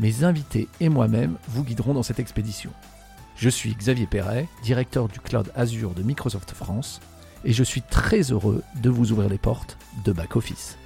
mes 0.00 0.24
invités 0.24 0.66
et 0.80 0.88
moi-même 0.88 1.36
vous 1.48 1.62
guiderons 1.62 1.92
dans 1.92 2.02
cette 2.02 2.18
expédition. 2.18 2.70
Je 3.36 3.50
suis 3.50 3.74
Xavier 3.74 4.06
Perret, 4.06 4.48
directeur 4.62 5.08
du 5.08 5.20
cloud 5.20 5.52
Azure 5.54 5.92
de 5.92 6.02
Microsoft 6.02 6.52
France, 6.52 7.00
et 7.44 7.52
je 7.52 7.62
suis 7.62 7.82
très 7.82 8.32
heureux 8.32 8.62
de 8.82 8.90
vous 8.90 9.12
ouvrir 9.12 9.28
les 9.28 9.38
portes 9.38 9.76
de 10.04 10.12
Back 10.12 10.36
Office. 10.36 10.78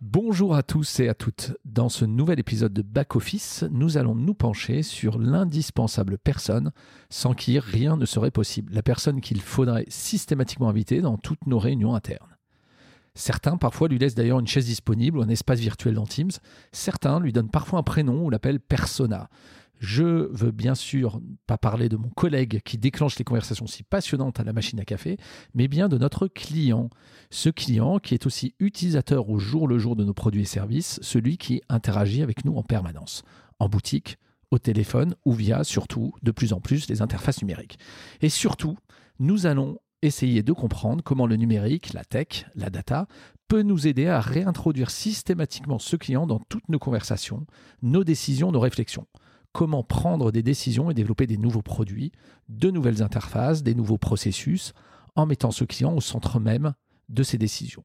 Bonjour 0.00 0.54
à 0.54 0.62
tous 0.62 1.00
et 1.00 1.08
à 1.08 1.14
toutes. 1.14 1.52
Dans 1.66 1.90
ce 1.90 2.06
nouvel 2.06 2.40
épisode 2.40 2.72
de 2.72 2.82
Back 2.82 3.14
Office, 3.14 3.64
nous 3.70 3.98
allons 3.98 4.14
nous 4.14 4.34
pencher 4.34 4.82
sur 4.82 5.18
l'indispensable 5.18 6.16
personne 6.16 6.72
sans 7.10 7.34
qui 7.34 7.58
rien 7.58 7.98
ne 7.98 8.06
serait 8.06 8.30
possible, 8.30 8.72
la 8.72 8.82
personne 8.82 9.20
qu'il 9.20 9.42
faudrait 9.42 9.84
systématiquement 9.88 10.70
inviter 10.70 11.02
dans 11.02 11.18
toutes 11.18 11.46
nos 11.46 11.58
réunions 11.58 11.94
internes. 11.94 12.37
Certains 13.18 13.56
parfois 13.56 13.88
lui 13.88 13.98
laissent 13.98 14.14
d'ailleurs 14.14 14.38
une 14.38 14.46
chaise 14.46 14.66
disponible 14.66 15.18
ou 15.18 15.22
un 15.22 15.28
espace 15.28 15.58
virtuel 15.58 15.94
dans 15.94 16.06
Teams. 16.06 16.30
Certains 16.70 17.18
lui 17.18 17.32
donnent 17.32 17.50
parfois 17.50 17.80
un 17.80 17.82
prénom 17.82 18.24
ou 18.24 18.30
l'appellent 18.30 18.60
persona. 18.60 19.28
Je 19.80 20.28
veux 20.30 20.52
bien 20.52 20.76
sûr 20.76 21.20
pas 21.48 21.58
parler 21.58 21.88
de 21.88 21.96
mon 21.96 22.10
collègue 22.10 22.60
qui 22.64 22.78
déclenche 22.78 23.18
les 23.18 23.24
conversations 23.24 23.66
si 23.66 23.82
passionnantes 23.82 24.38
à 24.38 24.44
la 24.44 24.52
machine 24.52 24.78
à 24.78 24.84
café, 24.84 25.16
mais 25.52 25.66
bien 25.66 25.88
de 25.88 25.98
notre 25.98 26.28
client. 26.28 26.90
Ce 27.30 27.48
client 27.48 27.98
qui 27.98 28.14
est 28.14 28.24
aussi 28.24 28.54
utilisateur 28.60 29.28
au 29.28 29.40
jour 29.40 29.66
le 29.66 29.78
jour 29.78 29.96
de 29.96 30.04
nos 30.04 30.14
produits 30.14 30.42
et 30.42 30.44
services, 30.44 31.00
celui 31.02 31.38
qui 31.38 31.60
interagit 31.68 32.22
avec 32.22 32.44
nous 32.44 32.54
en 32.54 32.62
permanence, 32.62 33.24
en 33.58 33.68
boutique, 33.68 34.18
au 34.52 34.60
téléphone 34.60 35.16
ou 35.24 35.32
via 35.32 35.64
surtout 35.64 36.14
de 36.22 36.30
plus 36.30 36.52
en 36.52 36.60
plus 36.60 36.88
les 36.88 37.02
interfaces 37.02 37.42
numériques. 37.42 37.80
Et 38.20 38.28
surtout, 38.28 38.78
nous 39.18 39.46
allons 39.46 39.78
essayer 40.02 40.42
de 40.42 40.52
comprendre 40.52 41.02
comment 41.02 41.26
le 41.26 41.36
numérique, 41.36 41.92
la 41.92 42.04
tech, 42.04 42.46
la 42.54 42.70
data 42.70 43.06
peut 43.48 43.62
nous 43.62 43.86
aider 43.86 44.06
à 44.06 44.20
réintroduire 44.20 44.90
systématiquement 44.90 45.78
ce 45.78 45.96
client 45.96 46.26
dans 46.26 46.38
toutes 46.38 46.68
nos 46.68 46.78
conversations, 46.78 47.46
nos 47.82 48.04
décisions, 48.04 48.52
nos 48.52 48.60
réflexions 48.60 49.06
comment 49.52 49.82
prendre 49.82 50.30
des 50.30 50.42
décisions 50.42 50.90
et 50.90 50.94
développer 50.94 51.26
des 51.26 51.36
nouveaux 51.36 51.62
produits, 51.62 52.12
de 52.48 52.70
nouvelles 52.70 53.02
interfaces, 53.02 53.62
des 53.62 53.74
nouveaux 53.74 53.98
processus, 53.98 54.72
en 55.16 55.26
mettant 55.26 55.50
ce 55.50 55.64
client 55.64 55.94
au 55.94 56.00
centre 56.00 56.38
même 56.38 56.74
de 57.08 57.22
ses 57.22 57.38
décisions. 57.38 57.82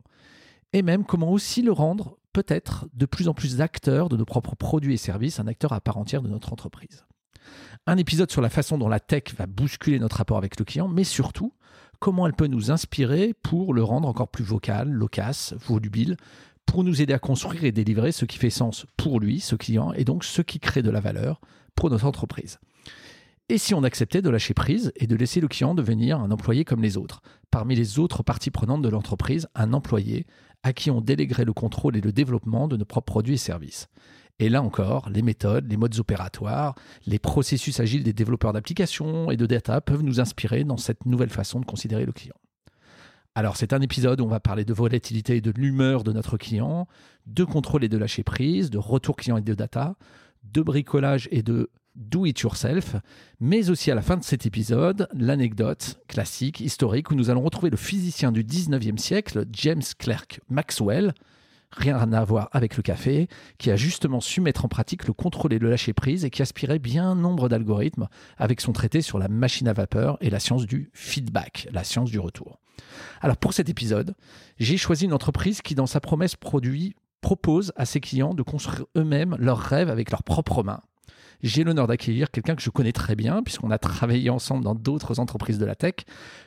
Et 0.73 0.81
même 0.81 1.03
comment 1.03 1.31
aussi 1.31 1.61
le 1.61 1.71
rendre 1.71 2.17
peut-être 2.31 2.87
de 2.93 3.05
plus 3.05 3.27
en 3.27 3.33
plus 3.33 3.61
acteur 3.61 4.09
de 4.09 4.17
nos 4.17 4.25
propres 4.25 4.55
produits 4.55 4.93
et 4.93 4.97
services, 4.97 5.39
un 5.39 5.47
acteur 5.47 5.73
à 5.73 5.81
part 5.81 5.97
entière 5.97 6.21
de 6.21 6.29
notre 6.29 6.53
entreprise. 6.53 7.05
Un 7.85 7.97
épisode 7.97 8.31
sur 8.31 8.41
la 8.41 8.49
façon 8.49 8.77
dont 8.77 8.87
la 8.87 8.99
tech 8.99 9.35
va 9.37 9.45
bousculer 9.45 9.99
notre 9.99 10.17
rapport 10.17 10.37
avec 10.37 10.57
le 10.59 10.65
client, 10.65 10.87
mais 10.87 11.03
surtout 11.03 11.53
comment 12.03 12.27
elle 12.27 12.33
peut 12.33 12.47
nous 12.47 12.69
inspirer 12.69 13.33
pour 13.43 13.73
le 13.73 13.81
rendre 13.81 14.09
encore 14.09 14.27
plus 14.27 14.43
vocal, 14.43 14.91
loquace, 14.91 15.55
volubile, 15.65 16.17
pour 16.65 16.83
nous 16.83 17.01
aider 17.01 17.13
à 17.13 17.19
construire 17.19 17.63
et 17.63 17.71
délivrer 17.71 18.11
ce 18.11 18.25
qui 18.25 18.37
fait 18.37 18.49
sens 18.49 18.85
pour 18.97 19.21
lui, 19.21 19.39
ce 19.39 19.55
client, 19.55 19.93
et 19.93 20.03
donc 20.03 20.25
ce 20.25 20.41
qui 20.41 20.59
crée 20.59 20.81
de 20.81 20.89
la 20.89 20.99
valeur 20.99 21.39
pour 21.75 21.89
notre 21.89 22.03
entreprise. 22.03 22.59
Et 23.47 23.57
si 23.57 23.73
on 23.73 23.83
acceptait 23.83 24.21
de 24.21 24.29
lâcher 24.29 24.53
prise 24.53 24.91
et 24.97 25.07
de 25.07 25.15
laisser 25.15 25.39
le 25.39 25.47
client 25.47 25.75
devenir 25.75 26.19
un 26.19 26.29
employé 26.31 26.65
comme 26.65 26.81
les 26.81 26.97
autres, 26.97 27.21
parmi 27.51 27.73
les 27.73 27.99
autres 27.99 28.21
parties 28.21 28.51
prenantes 28.51 28.81
de 28.81 28.89
l'entreprise, 28.89 29.47
un 29.55 29.71
employé 29.71 30.27
à 30.61 30.73
qui 30.73 30.91
on 30.91 30.99
déléguerait 30.99 31.45
le 31.45 31.53
contrôle 31.53 31.95
et 31.95 32.01
le 32.01 32.11
développement 32.11 32.67
de 32.67 32.75
nos 32.75 32.83
propres 32.83 33.13
produits 33.13 33.35
et 33.35 33.37
services. 33.37 33.87
Et 34.43 34.49
là 34.49 34.61
encore, 34.61 35.09
les 35.09 35.21
méthodes, 35.21 35.71
les 35.71 35.77
modes 35.77 35.97
opératoires, 35.99 36.75
les 37.07 37.17
processus 37.17 37.79
agiles 37.79 38.03
des 38.03 38.11
développeurs 38.11 38.51
d'applications 38.51 39.31
et 39.31 39.37
de 39.37 39.45
data 39.45 39.79
peuvent 39.79 40.03
nous 40.03 40.19
inspirer 40.19 40.65
dans 40.65 40.75
cette 40.75 41.05
nouvelle 41.05 41.29
façon 41.29 41.61
de 41.61 41.65
considérer 41.65 42.05
le 42.05 42.11
client. 42.11 42.35
Alors, 43.35 43.55
c'est 43.55 43.71
un 43.71 43.79
épisode 43.79 44.19
où 44.19 44.25
on 44.25 44.27
va 44.27 44.41
parler 44.41 44.65
de 44.65 44.73
volatilité 44.73 45.37
et 45.37 45.41
de 45.41 45.53
l'humeur 45.55 46.03
de 46.03 46.11
notre 46.11 46.35
client, 46.35 46.89
de 47.25 47.45
contrôle 47.45 47.85
et 47.85 47.87
de 47.87 47.97
lâcher 47.97 48.23
prise, 48.23 48.69
de 48.69 48.77
retour 48.77 49.15
client 49.15 49.37
et 49.37 49.41
de 49.41 49.53
data, 49.53 49.95
de 50.43 50.61
bricolage 50.61 51.29
et 51.31 51.41
de 51.41 51.69
do 51.95 52.25
it 52.25 52.37
yourself, 52.41 52.97
mais 53.39 53.69
aussi 53.69 53.91
à 53.91 53.95
la 53.95 54.01
fin 54.01 54.17
de 54.17 54.25
cet 54.25 54.45
épisode, 54.45 55.07
l'anecdote 55.13 56.01
classique, 56.09 56.59
historique, 56.59 57.11
où 57.11 57.15
nous 57.15 57.29
allons 57.29 57.43
retrouver 57.43 57.69
le 57.69 57.77
physicien 57.77 58.33
du 58.33 58.43
19e 58.43 58.97
siècle, 58.97 59.45
James 59.53 59.83
Clerk 59.97 60.41
Maxwell, 60.49 61.13
rien 61.75 62.13
à 62.13 62.23
voir 62.23 62.49
avec 62.51 62.77
le 62.77 62.83
café, 62.83 63.27
qui 63.57 63.71
a 63.71 63.75
justement 63.75 64.21
su 64.21 64.41
mettre 64.41 64.65
en 64.65 64.67
pratique 64.67 65.07
le 65.07 65.13
contrôle 65.13 65.53
et 65.53 65.59
le 65.59 65.69
lâcher 65.69 65.93
prise 65.93 66.25
et 66.25 66.29
qui 66.29 66.41
aspirait 66.41 66.79
bien 66.79 67.15
nombre 67.15 67.49
d'algorithmes 67.49 68.07
avec 68.37 68.61
son 68.61 68.73
traité 68.73 69.01
sur 69.01 69.19
la 69.19 69.27
machine 69.27 69.67
à 69.67 69.73
vapeur 69.73 70.17
et 70.21 70.29
la 70.29 70.39
science 70.39 70.65
du 70.65 70.89
feedback, 70.93 71.67
la 71.71 71.83
science 71.83 72.11
du 72.11 72.19
retour. 72.19 72.59
Alors 73.21 73.37
pour 73.37 73.53
cet 73.53 73.69
épisode, 73.69 74.15
j'ai 74.59 74.77
choisi 74.77 75.05
une 75.05 75.13
entreprise 75.13 75.61
qui 75.61 75.75
dans 75.75 75.87
sa 75.87 75.99
promesse 75.99 76.35
produit 76.35 76.95
propose 77.21 77.71
à 77.75 77.85
ses 77.85 78.01
clients 78.01 78.33
de 78.33 78.43
construire 78.43 78.85
eux-mêmes 78.97 79.35
leurs 79.39 79.59
rêves 79.59 79.89
avec 79.89 80.11
leurs 80.11 80.23
propres 80.23 80.63
mains. 80.63 80.81
J'ai 81.43 81.65
l'honneur 81.65 81.87
d'accueillir 81.87 82.31
quelqu'un 82.31 82.55
que 82.55 82.61
je 82.61 82.69
connais 82.69 82.93
très 82.93 83.15
bien, 83.15 83.43
puisqu'on 83.43 83.69
a 83.69 83.77
travaillé 83.77 84.29
ensemble 84.29 84.63
dans 84.63 84.75
d'autres 84.75 85.19
entreprises 85.19 85.57
de 85.57 85.65
la 85.65 85.75
tech 85.75 85.95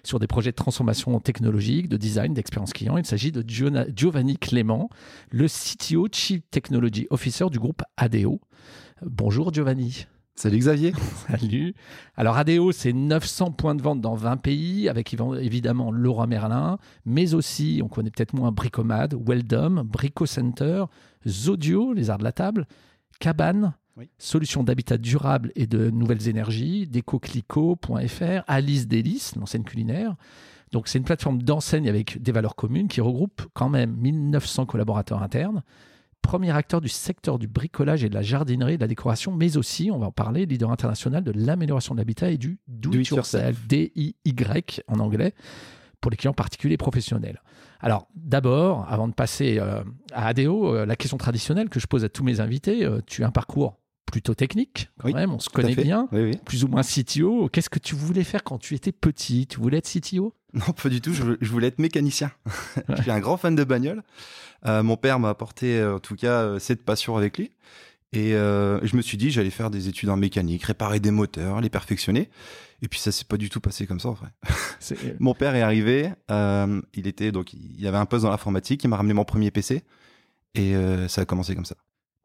sur 0.02 0.18
des 0.18 0.26
projets 0.26 0.52
de 0.52 0.56
transformation 0.56 1.20
technologique, 1.20 1.90
de 1.90 1.98
design, 1.98 2.32
d'expérience 2.32 2.72
client. 2.72 2.96
Il 2.96 3.04
s'agit 3.04 3.30
de 3.30 3.44
Giovanni 3.46 4.38
Clément, 4.38 4.88
le 5.30 5.48
CTO, 5.48 6.08
Chief 6.10 6.40
Technology 6.50 7.06
Officer 7.10 7.50
du 7.50 7.58
groupe 7.58 7.82
ADO. 7.98 8.40
Bonjour 9.02 9.52
Giovanni. 9.52 10.06
Salut 10.34 10.58
Xavier. 10.58 10.94
Salut. 11.28 11.74
Alors 12.16 12.38
ADO, 12.38 12.72
c'est 12.72 12.94
900 12.94 13.52
points 13.52 13.74
de 13.74 13.82
vente 13.82 14.00
dans 14.00 14.14
20 14.14 14.38
pays, 14.38 14.88
avec 14.88 15.14
évidemment 15.40 15.90
Laura 15.90 16.26
Merlin, 16.26 16.78
mais 17.04 17.34
aussi, 17.34 17.82
on 17.84 17.88
connaît 17.88 18.10
peut-être 18.10 18.32
moins 18.32 18.50
Bricomad, 18.50 19.14
Weldom, 19.26 19.84
Brico 19.84 20.24
Center, 20.24 20.84
Zodio, 21.28 21.92
les 21.92 22.08
arts 22.08 22.18
de 22.18 22.24
la 22.24 22.32
table, 22.32 22.66
Cabane, 23.20 23.74
Solutions 24.18 24.62
d'habitat 24.62 24.98
durable 24.98 25.52
et 25.56 25.66
de 25.66 25.90
nouvelles 25.90 26.28
énergies, 26.28 26.86
decoclico.fr, 26.86 28.44
Alice 28.46 28.86
Délice, 28.86 29.36
l'enseigne 29.36 29.64
culinaire. 29.64 30.16
Donc 30.72 30.88
c'est 30.88 30.98
une 30.98 31.04
plateforme 31.04 31.42
d'enseigne 31.42 31.88
avec 31.88 32.22
des 32.22 32.32
valeurs 32.32 32.56
communes 32.56 32.88
qui 32.88 33.00
regroupe 33.00 33.42
quand 33.54 33.68
même 33.68 33.94
1900 33.96 34.66
collaborateurs 34.66 35.22
internes 35.22 35.62
premier 36.26 36.50
acteur 36.50 36.80
du 36.80 36.88
secteur 36.88 37.38
du 37.38 37.46
bricolage 37.46 38.02
et 38.02 38.08
de 38.08 38.14
la 38.14 38.22
jardinerie 38.22 38.74
et 38.74 38.76
de 38.76 38.82
la 38.82 38.88
décoration, 38.88 39.32
mais 39.32 39.56
aussi, 39.56 39.90
on 39.92 39.98
va 39.98 40.06
en 40.06 40.12
parler, 40.12 40.44
leader 40.44 40.70
international 40.70 41.22
de 41.22 41.32
l'amélioration 41.32 41.94
de 41.94 42.00
l'habitat 42.00 42.30
et 42.30 42.36
du 42.36 42.58
do, 42.66 42.92
it 42.92 43.08
yourself, 43.08 43.66
D-I-Y 43.68 44.82
en 44.88 44.98
anglais, 44.98 45.34
pour 46.00 46.10
les 46.10 46.16
clients 46.16 46.34
particuliers 46.34 46.74
et 46.74 46.78
professionnels. 46.78 47.40
Alors, 47.80 48.08
d'abord, 48.16 48.86
avant 48.90 49.06
de 49.06 49.14
passer 49.14 49.58
euh, 49.60 49.82
à 50.12 50.26
ADO, 50.28 50.74
euh, 50.74 50.86
la 50.86 50.96
question 50.96 51.16
traditionnelle 51.16 51.68
que 51.68 51.78
je 51.78 51.86
pose 51.86 52.04
à 52.04 52.08
tous 52.08 52.24
mes 52.24 52.40
invités, 52.40 52.84
euh, 52.84 53.00
tu 53.06 53.22
as 53.22 53.28
un 53.28 53.30
parcours 53.30 53.78
plutôt 54.06 54.34
technique 54.34 54.88
quand 54.98 55.12
même, 55.12 55.32
on 55.32 55.38
se 55.38 55.50
connaît 55.50 55.74
bien, 55.74 56.08
plus 56.44 56.64
ou 56.64 56.68
moins 56.68 56.82
CTO. 56.82 57.48
Qu'est-ce 57.52 57.68
que 57.68 57.78
tu 57.78 57.94
voulais 57.94 58.24
faire 58.24 58.44
quand 58.44 58.58
tu 58.58 58.74
étais 58.74 58.92
petit? 58.92 59.46
Tu 59.46 59.58
voulais 59.58 59.78
être 59.78 59.90
CTO 59.90 60.34
Non, 60.54 60.72
pas 60.72 60.88
du 60.88 61.00
tout, 61.00 61.12
je, 61.12 61.48
voulais 61.50 61.68
être 61.68 61.78
mécanicien. 61.78 62.30
je 62.88 63.02
suis 63.02 63.10
un 63.10 63.20
grand 63.20 63.36
fan 63.36 63.54
de 63.54 63.64
bagnole. 63.64 64.02
Euh, 64.64 64.82
mon 64.82 64.96
père 64.96 65.18
m'a 65.18 65.28
apporté 65.28 65.78
euh, 65.78 65.96
en 65.96 66.00
tout 66.00 66.16
cas 66.16 66.42
euh, 66.42 66.58
cette 66.58 66.84
passion 66.84 67.16
avec 67.16 67.36
lui. 67.38 67.52
Et 68.12 68.30
je 68.30 68.96
me 68.96 69.02
suis 69.02 69.18
dit, 69.18 69.30
j'allais 69.30 69.50
faire 69.50 69.68
des 69.68 69.88
études 69.88 70.08
en 70.08 70.16
mécanique, 70.16 70.62
réparer 70.62 71.00
des 71.00 71.10
moteurs, 71.10 71.60
les 71.60 71.68
perfectionner. 71.68 72.30
Et 72.80 72.88
puis 72.88 72.98
ça 72.98 73.12
s'est 73.12 73.26
pas 73.26 73.36
du 73.36 73.50
tout 73.50 73.60
passé 73.60 73.86
comme 73.86 74.00
ça 74.00 74.08
en 74.08 74.12
vrai. 74.12 74.28
mon 75.20 75.34
père 75.34 75.54
est 75.54 75.60
arrivé, 75.60 76.10
il 76.30 77.06
était 77.06 77.30
donc 77.30 77.52
il 77.52 77.86
avait 77.86 77.98
un 77.98 78.06
poste 78.06 78.24
dans 78.24 78.30
l'informatique, 78.30 78.84
il 78.84 78.88
m'a 78.88 78.96
ramené 78.96 79.12
mon 79.12 79.26
premier 79.26 79.50
PC 79.50 79.82
et 80.54 80.74
ça 81.08 81.22
a 81.22 81.24
commencé 81.26 81.54
comme 81.54 81.66
ça. 81.66 81.74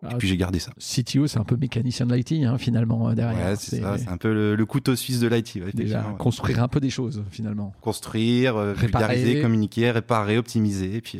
Et 0.03 0.07
ah, 0.09 0.15
puis 0.17 0.27
j'ai 0.27 0.37
gardé 0.37 0.59
ça. 0.59 0.71
CTO, 0.79 1.27
c'est 1.27 1.37
un 1.37 1.43
peu 1.43 1.57
mécanicien 1.57 2.05
de 2.05 2.15
l'IT 2.15 2.31
hein, 2.43 2.57
finalement 2.57 3.13
derrière. 3.13 3.49
Ouais, 3.49 3.55
c'est 3.55 3.81
ça, 3.81 3.97
c'est 3.97 4.07
un 4.07 4.17
peu 4.17 4.55
le, 4.55 4.65
couteau 4.65 4.95
suisse 4.95 5.19
de 5.19 5.27
l'IT. 5.27 5.59
déjà, 5.75 6.01
construire 6.17 6.63
un 6.63 6.67
peu 6.67 6.79
des 6.79 6.89
choses 6.89 7.23
finalement. 7.29 7.73
Construire, 7.81 8.57
vulgariser, 8.73 9.41
communiquer, 9.41 9.91
réparer, 9.91 10.37
optimiser, 10.37 10.95
et 10.95 11.01
puis 11.01 11.19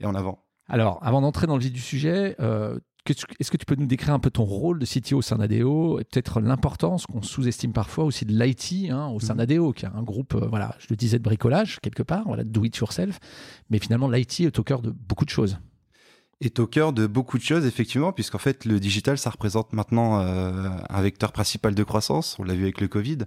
et 0.00 0.06
en 0.06 0.14
avant. 0.14 0.44
Alors, 0.68 0.98
avant 1.02 1.22
d'entrer 1.22 1.46
dans 1.46 1.56
le 1.56 1.62
vif 1.62 1.72
du 1.72 1.80
sujet, 1.80 2.36
euh, 2.40 2.78
est-ce 3.08 3.50
que 3.50 3.56
tu 3.56 3.64
peux 3.64 3.74
nous 3.74 3.86
décrire 3.86 4.12
un 4.12 4.18
peu 4.18 4.30
ton 4.30 4.44
rôle 4.44 4.78
de 4.78 4.84
CTO 4.84 5.18
au 5.18 5.22
sein 5.22 5.36
d'ADO 5.36 5.98
et 5.98 6.04
peut-être 6.04 6.40
l'importance 6.40 7.06
qu'on 7.06 7.22
sous-estime 7.22 7.72
parfois 7.72 8.04
aussi 8.04 8.26
de 8.26 8.38
l'IT 8.38 8.90
hein, 8.90 9.06
au 9.08 9.18
sein 9.18 9.32
mhm. 9.32 9.46
d'ADO, 9.46 9.72
qui 9.72 9.86
est 9.86 9.88
un 9.88 10.02
groupe, 10.02 10.34
euh, 10.34 10.46
voilà, 10.46 10.74
je 10.78 10.86
le 10.90 10.96
disais, 10.96 11.18
de 11.18 11.22
bricolage 11.22 11.78
quelque 11.80 12.02
part, 12.02 12.24
voilà, 12.26 12.44
do 12.44 12.64
it 12.64 12.76
yourself, 12.76 13.18
mais 13.70 13.78
finalement 13.78 14.10
l'IT 14.10 14.40
est 14.40 14.58
au 14.58 14.62
cœur 14.62 14.82
de 14.82 14.90
beaucoup 14.90 15.24
de 15.24 15.30
choses. 15.30 15.58
Est 16.40 16.58
au 16.60 16.66
cœur 16.66 16.92
de 16.92 17.06
beaucoup 17.06 17.38
de 17.38 17.42
choses, 17.42 17.66
effectivement, 17.66 18.12
puisqu'en 18.12 18.38
fait, 18.38 18.64
le 18.64 18.78
digital, 18.78 19.18
ça 19.18 19.30
représente 19.30 19.72
maintenant 19.72 20.20
euh, 20.20 20.68
un 20.88 21.02
vecteur 21.02 21.32
principal 21.32 21.74
de 21.74 21.82
croissance. 21.82 22.36
On 22.38 22.44
l'a 22.44 22.54
vu 22.54 22.62
avec 22.62 22.80
le 22.80 22.88
Covid. 22.88 23.18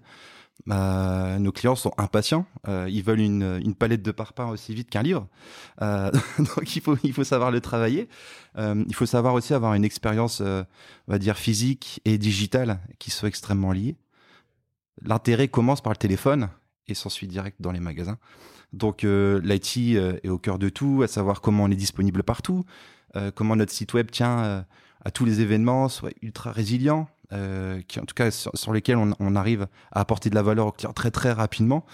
Euh, 0.70 1.40
nos 1.40 1.52
clients 1.52 1.76
sont 1.76 1.94
impatients. 1.98 2.46
Euh, 2.68 2.88
ils 2.90 3.04
veulent 3.04 3.20
une, 3.20 3.76
palette 3.76 4.04
de 4.04 4.12
parpaings 4.12 4.50
aussi 4.50 4.74
vite 4.74 4.90
qu'un 4.90 5.02
livre. 5.02 5.28
Euh, 5.82 6.12
donc, 6.38 6.76
il 6.76 6.82
faut, 6.82 6.98
il 7.04 7.14
faut 7.14 7.24
savoir 7.24 7.52
le 7.52 7.62
travailler. 7.62 8.08
Euh, 8.58 8.84
il 8.88 8.96
faut 8.96 9.06
savoir 9.06 9.34
aussi 9.34 9.54
avoir 9.54 9.74
une 9.74 9.84
expérience, 9.84 10.42
on 10.42 10.66
va 11.08 11.18
dire, 11.18 11.38
physique 11.38 12.02
et 12.06 12.18
digitale 12.18 12.80
qui 13.00 13.12
soit 13.12 13.30
extrêmement 13.30 13.72
liée. 13.72 13.96
L'intérêt 15.02 15.48
commence 15.48 15.82
par 15.82 15.94
le 15.94 15.98
téléphone 15.98 16.50
et 16.88 16.94
s'ensuit 16.94 17.28
direct 17.28 17.58
dans 17.60 17.72
les 17.72 17.80
magasins. 17.80 18.18
Donc, 18.74 19.04
l'IT 19.04 19.78
est 20.24 20.30
au 20.30 20.38
cœur 20.38 20.60
de 20.60 20.70
tout, 20.70 21.02
à 21.04 21.08
savoir 21.08 21.42
comment 21.42 21.64
on 21.64 21.72
est 21.72 21.76
disponible 21.76 22.24
partout, 22.24 22.64
euh, 22.66 23.01
comment 23.36 23.56
notre 23.56 23.72
site 23.72 23.94
web 23.94 24.10
tient 24.12 24.40
euh, 24.40 24.62
à 25.04 25.12
tous 25.12 25.26
les 25.26 25.42
événements, 25.42 25.90
soit 25.90 26.12
ultra 26.22 26.52
résilient, 26.52 27.08
euh, 27.34 27.82
qui 27.88 28.00
en 28.00 28.06
tout 28.06 28.16
cas 28.16 28.32
sur, 28.32 28.74
lesquels 28.74 28.98
on, 28.98 29.36
arrive 29.36 29.68
à 29.92 30.02
apporter 30.02 30.30
de 30.30 30.36
la 30.36 30.44
valeur 30.44 30.68
au 30.68 30.72
client 30.72 30.94
très 30.94 31.12
très 31.12 31.32
rapidement. 31.32 31.86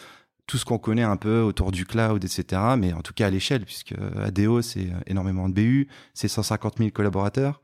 Tout 0.45 0.57
ce 0.57 0.65
qu'on 0.65 0.77
connaît 0.77 1.03
un 1.03 1.17
peu 1.17 1.41
autour 1.41 1.71
du 1.71 1.85
cloud, 1.85 2.23
etc. 2.23 2.61
Mais 2.77 2.93
en 2.93 3.01
tout 3.01 3.13
cas 3.13 3.27
à 3.27 3.29
l'échelle, 3.29 3.65
puisque 3.65 3.93
ADO 4.23 4.61
c'est 4.61 4.87
énormément 5.05 5.49
de 5.49 5.53
BU, 5.53 5.89
c'est 6.13 6.29
150 6.29 6.77
000 6.77 6.91
collaborateurs. 6.91 7.61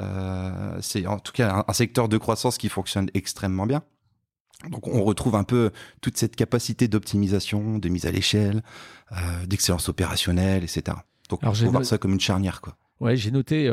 Euh, 0.00 0.76
c'est 0.80 1.06
en 1.06 1.18
tout 1.18 1.32
cas 1.32 1.64
un, 1.66 1.72
secteur 1.72 2.08
de 2.08 2.18
croissance 2.18 2.58
qui 2.58 2.68
fonctionne 2.68 3.08
extrêmement 3.14 3.66
bien. 3.66 3.82
Donc 4.70 4.88
on 4.88 5.04
retrouve 5.04 5.36
un 5.36 5.44
peu 5.44 5.70
toute 6.00 6.16
cette 6.16 6.34
capacité 6.34 6.88
d'optimisation, 6.88 7.78
de 7.78 7.88
mise 7.88 8.06
à 8.06 8.10
l'échelle, 8.10 8.62
euh, 9.12 9.46
d'excellence 9.46 9.88
opérationnelle, 9.88 10.64
etc. 10.64 10.96
Donc 11.28 11.42
Alors, 11.42 11.54
on 11.54 11.64
peut 11.64 11.70
voir 11.70 11.84
ça 11.84 11.98
comme 11.98 12.12
une 12.12 12.20
charnière, 12.20 12.60
quoi. 12.60 12.76
Ouais, 12.98 13.14
j'ai 13.14 13.30
noté 13.30 13.70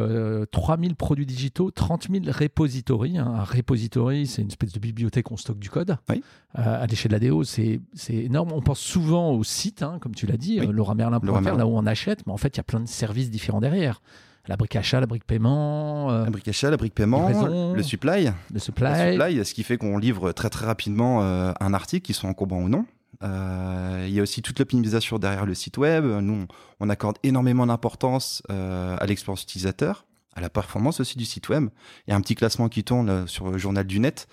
3000 0.51 0.91
euh, 0.91 0.95
produits 0.95 1.25
digitaux, 1.25 1.71
30 1.71 2.09
000 2.11 2.25
repositories. 2.27 3.17
Hein. 3.17 3.33
Un 3.39 3.43
repository, 3.43 4.27
c'est 4.27 4.41
une 4.41 4.49
espèce 4.49 4.73
de 4.73 4.79
bibliothèque 4.79 5.31
où 5.31 5.35
on 5.35 5.37
stocke 5.37 5.59
du 5.59 5.69
code. 5.69 5.95
Oui. 6.09 6.21
Euh, 6.59 6.83
à 6.83 6.85
l'échelle 6.87 7.11
de 7.11 7.17
l'ADO, 7.17 7.43
c'est 7.43 7.79
énorme. 8.09 8.51
On 8.51 8.61
pense 8.61 8.79
souvent 8.79 9.31
au 9.31 9.43
site, 9.45 9.81
hein, 9.81 9.97
comme 10.01 10.13
tu 10.13 10.25
l'as 10.25 10.35
dit, 10.35 10.59
oui. 10.59 10.67
Euh, 10.67 10.71
lauramerlin.fr, 10.73 11.55
là 11.55 11.65
où 11.65 11.71
on 11.71 11.85
achète, 11.85 12.25
mais 12.27 12.33
en 12.33 12.37
fait, 12.37 12.55
il 12.55 12.57
y 12.57 12.59
a 12.59 12.63
plein 12.63 12.81
de 12.81 12.87
services 12.87 13.29
différents 13.29 13.61
derrière. 13.61 14.01
La 14.47 14.57
brique 14.57 14.75
achat, 14.75 14.99
la 14.99 15.05
brique 15.05 15.23
paiement. 15.23 16.11
la 16.11 16.29
brique 16.29 16.49
achat, 16.49 16.69
la 16.69 16.75
brique 16.75 16.93
paiement, 16.93 17.29
le 17.73 17.81
supply. 17.81 18.29
Le 18.53 18.59
supply. 18.59 18.89
Le 18.91 19.11
supply, 19.13 19.45
ce 19.45 19.53
qui 19.53 19.63
fait 19.63 19.77
qu'on 19.77 19.97
livre 19.97 20.33
très 20.33 20.49
très 20.49 20.65
rapidement 20.65 21.21
un 21.21 21.73
article, 21.73 22.05
qui 22.05 22.13
soit 22.13 22.29
encombrant 22.29 22.61
ou 22.61 22.67
non. 22.67 22.85
Euh, 23.21 24.05
il 24.07 24.13
y 24.13 24.19
a 24.19 24.23
aussi 24.23 24.41
toute 24.41 24.59
l'optimisation 24.59 25.19
derrière 25.19 25.45
le 25.45 25.53
site 25.53 25.77
web. 25.77 26.05
Nous, 26.05 26.47
on 26.79 26.89
accorde 26.89 27.17
énormément 27.23 27.65
d'importance 27.65 28.41
euh, 28.49 28.97
à 28.99 29.05
l'expérience 29.05 29.43
utilisateur, 29.43 30.05
à 30.35 30.41
la 30.41 30.49
performance 30.49 30.99
aussi 30.99 31.17
du 31.17 31.25
site 31.25 31.49
web. 31.49 31.69
Il 32.07 32.11
y 32.11 32.13
a 32.13 32.15
un 32.15 32.21
petit 32.21 32.35
classement 32.35 32.69
qui 32.69 32.83
tourne 32.83 33.27
sur 33.27 33.49
le 33.49 33.57
journal 33.57 33.85
du 33.85 33.99
net. 33.99 34.27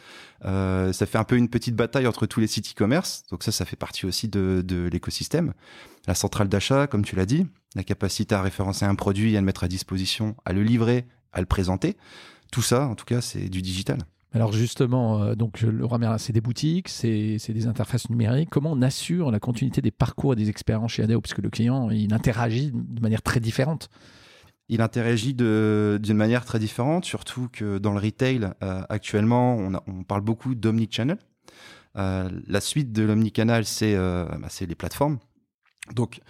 Euh, 0.44 0.92
ça 0.92 1.06
fait 1.06 1.18
un 1.18 1.24
peu 1.24 1.36
une 1.36 1.48
petite 1.48 1.76
bataille 1.76 2.06
entre 2.06 2.26
tous 2.26 2.40
les 2.40 2.46
sites 2.46 2.70
e-commerce. 2.70 3.24
Donc 3.30 3.42
ça, 3.42 3.52
ça 3.52 3.64
fait 3.64 3.76
partie 3.76 4.06
aussi 4.06 4.28
de, 4.28 4.62
de 4.64 4.88
l'écosystème. 4.90 5.52
La 6.06 6.14
centrale 6.14 6.48
d'achat, 6.48 6.86
comme 6.86 7.04
tu 7.04 7.16
l'as 7.16 7.26
dit, 7.26 7.46
la 7.74 7.84
capacité 7.84 8.34
à 8.34 8.42
référencer 8.42 8.84
un 8.84 8.94
produit, 8.94 9.36
à 9.36 9.40
le 9.40 9.46
mettre 9.46 9.64
à 9.64 9.68
disposition, 9.68 10.34
à 10.44 10.52
le 10.52 10.62
livrer, 10.62 11.06
à 11.32 11.40
le 11.40 11.46
présenter. 11.46 11.96
Tout 12.50 12.62
ça, 12.62 12.86
en 12.86 12.94
tout 12.94 13.04
cas, 13.04 13.20
c'est 13.20 13.48
du 13.48 13.62
digital. 13.62 13.98
Alors 14.32 14.52
justement, 14.52 15.22
euh, 15.22 15.34
donc 15.34 15.60
le 15.60 15.86
Merlin, 15.98 16.18
c'est 16.18 16.32
des 16.32 16.40
boutiques, 16.40 16.88
c'est 16.88 17.38
des 17.48 17.66
interfaces 17.66 18.10
numériques. 18.10 18.50
Comment 18.50 18.72
on 18.72 18.82
assure 18.82 19.30
la 19.30 19.40
continuité 19.40 19.82
des 19.82 19.90
parcours 19.90 20.34
et 20.34 20.36
des 20.36 20.48
expériences 20.48 20.92
chez 20.92 21.02
Adeo? 21.02 21.20
Puisque 21.20 21.38
le 21.38 21.50
client, 21.50 21.90
il 21.90 22.14
interagit 22.14 22.70
de 22.72 23.00
manière 23.00 23.22
très 23.22 23.40
différente. 23.40 23.90
Il 24.72 24.82
interagit 24.82 25.34
d'une 25.34 26.16
manière 26.16 26.44
très 26.44 26.60
différente, 26.60 27.04
surtout 27.04 27.48
que 27.52 27.78
dans 27.78 27.92
le 27.92 27.98
retail, 27.98 28.52
euh, 28.62 28.82
actuellement, 28.88 29.56
on, 29.56 30.04
parle 30.04 30.20
beaucoup 30.20 30.54
d'omnichannel. 30.54 31.18
Euh, 31.96 32.30
la 32.46 32.60
suite 32.60 32.92
de 32.92 33.02
l'omnicanal, 33.02 33.64
c'est 33.64 33.96
euh, 33.96 34.26
bah, 34.38 34.46
les 34.60 34.74
plateformes. 34.76 35.18
Donc, 35.96 36.20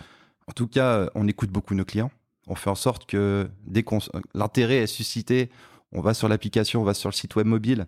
en 0.47 0.53
tout 0.53 0.69
cas, 0.69 1.11
on 1.15 1.29
écoute 1.29 1.51
beaucoup 1.51 1.75
nos 1.75 1.85
clients. 1.85 2.11
On 2.47 2.55
fait 2.55 2.71
en 2.71 2.75
sorte 2.75 3.05
que 3.05 3.51
dès 3.67 3.85
l'intérêt 4.33 4.79
est 4.79 4.87
suscité, 4.87 5.51
on 5.93 6.01
va 6.01 6.15
sur 6.15 6.29
l'application, 6.29 6.81
on 6.81 6.85
va 6.85 6.95
sur 6.95 7.09
le 7.09 7.15
site 7.15 7.37
web 7.37 7.47
mobile, 7.47 7.87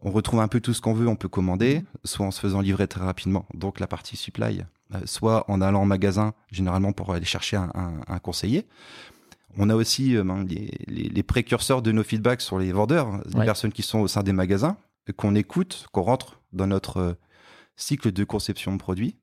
on 0.00 0.10
retrouve 0.10 0.40
un 0.40 0.48
peu 0.48 0.60
tout 0.60 0.74
ce 0.74 0.80
qu'on 0.80 0.94
veut, 0.94 1.08
on 1.08 1.16
peut 1.16 1.28
commander, 1.28 1.78
mhm. 1.78 1.84
soit 2.04 2.26
en 2.26 2.30
se 2.30 2.40
faisant 2.40 2.60
livrer 2.60 2.88
très 2.88 3.04
rapidement, 3.04 3.46
donc 3.54 3.80
la 3.80 3.86
partie 3.86 4.16
supply, 4.16 4.62
euh, 4.94 4.98
soit 5.04 5.48
en 5.50 5.60
allant 5.60 5.82
en 5.82 5.86
magasin, 5.86 6.34
généralement 6.50 6.92
pour 6.92 7.12
aller 7.12 7.24
chercher 7.24 7.56
un, 7.56 8.18
conseiller. 8.18 8.66
On 9.58 9.68
a 9.68 9.74
aussi 9.74 10.16
euh, 10.16 10.24
ben, 10.24 10.46
les, 10.88 11.22
précurseurs 11.22 11.82
de 11.82 11.92
nos 11.92 12.02
feedbacks 12.02 12.40
sur 12.40 12.58
les 12.58 12.72
vendeurs, 12.72 13.20
les 13.26 13.44
personnes 13.44 13.72
qui 13.72 13.82
sont 13.82 14.00
au 14.00 14.08
sein 14.08 14.22
des 14.22 14.32
magasins, 14.32 14.76
qu'on 15.16 15.34
écoute, 15.34 15.86
qu'on 15.92 16.02
rentre 16.02 16.40
dans 16.52 16.66
notre 16.66 16.96
euh, 16.98 17.12
cycle 17.76 18.12
de 18.12 18.24
conception 18.24 18.72
de 18.72 18.78
produits. 18.78 19.16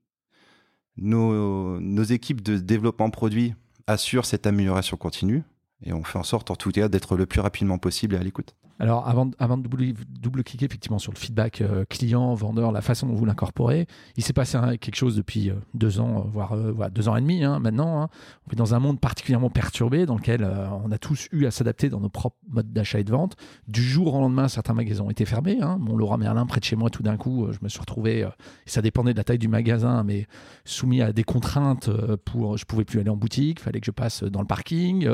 Nos, 0.98 1.80
nos 1.80 2.04
équipes 2.04 2.42
de 2.42 2.58
développement 2.58 3.10
produit 3.10 3.56
assurent 3.88 4.26
cette 4.26 4.46
amélioration 4.46 4.98
continue 4.98 5.44
et 5.84 5.94
on 5.94 6.04
fait 6.04 6.18
en 6.18 6.24
sorte 6.24 6.52
en 6.52 6.56
tout 6.56 6.72
cas 6.72 6.88
d'être 6.88 7.16
le 7.16 7.26
plus 7.26 7.42
rapidement 7.42 7.78
possible 7.78 8.16
et 8.16 8.18
à 8.18 8.24
l'écoute. 8.24 8.56
Alors, 8.82 9.06
avant, 9.10 9.26
de 9.26 9.94
double-cliquer 10.22 10.66
effectivement 10.66 11.00
sur 11.00 11.12
le 11.12 11.18
feedback 11.18 11.60
euh, 11.60 11.84
client, 11.90 12.34
vendeur, 12.34 12.72
la 12.72 12.82
façon 12.82 13.08
dont 13.08 13.14
vous 13.14 13.26
l'incorporez, 13.26 13.88
il 14.16 14.24
s'est 14.24 14.32
passé 14.32 14.58
quelque 14.80 14.96
chose 14.96 15.18
depuis 15.18 15.50
euh, 15.50 15.56
deux 15.74 16.00
ans, 16.00 16.20
euh, 16.20 16.72
voire, 16.72 16.90
deux 16.90 17.10
ans 17.10 17.18
et 17.18 17.22
demi 17.22 17.44
hein, 17.44 17.60
maintenant. 17.60 18.02
Hein. 18.02 18.10
On 18.48 18.54
est 18.54 18.56
dans 18.56 18.76
un 18.76 18.80
monde 18.80 19.02
particulièrement 19.02 19.50
perturbé 19.50 20.06
dans 20.06 20.16
lequel 20.16 20.50
on 20.86 20.92
a 20.92 20.98
tous 20.98 21.28
eu 21.34 21.46
à 21.46 21.52
s'adapter 21.52 21.90
dans 21.90 22.00
nos 22.00 22.10
propres 22.10 22.38
modes 22.50 22.72
d'achat 22.72 23.00
et 23.00 23.04
de 23.04 23.12
vente. 23.12 23.36
Du 23.68 23.84
jour 23.84 24.14
au 24.16 24.22
lendemain, 24.22 24.48
certains 24.48 24.74
magasins 24.74 25.04
ont 25.04 25.10
été 25.10 25.26
fermés. 25.26 25.60
Hein. 25.62 25.78
Mon 25.80 25.98
Laura 25.98 26.18
Merlin, 26.18 26.46
près 26.46 26.62
de 26.62 26.66
chez 26.66 26.78
moi, 26.78 26.90
tout 26.90 27.04
d'un 27.04 27.18
coup, 27.18 27.48
je 27.52 27.60
me 27.62 27.68
suis 27.68 27.82
retrouvé, 27.82 28.28
ça 28.66 28.82
dépendait 28.82 29.12
de 29.12 29.18
la 29.18 29.26
taille 29.26 29.40
du 29.40 29.50
magasin, 29.50 30.04
mais 30.04 30.26
soumis 30.64 31.02
à 31.02 31.12
des 31.12 31.24
contraintes 31.24 31.90
pour, 32.26 32.58
je 32.58 32.66
pouvais 32.66 32.86
plus 32.86 33.00
aller 33.00 33.10
en 33.10 33.18
boutique, 33.18 33.60
il 33.60 33.64
fallait 33.64 33.82
que 33.82 33.86
je 33.86 33.92
passe 33.92 34.24
dans 34.24 34.42
le 34.42 34.48
parking. 34.48 35.08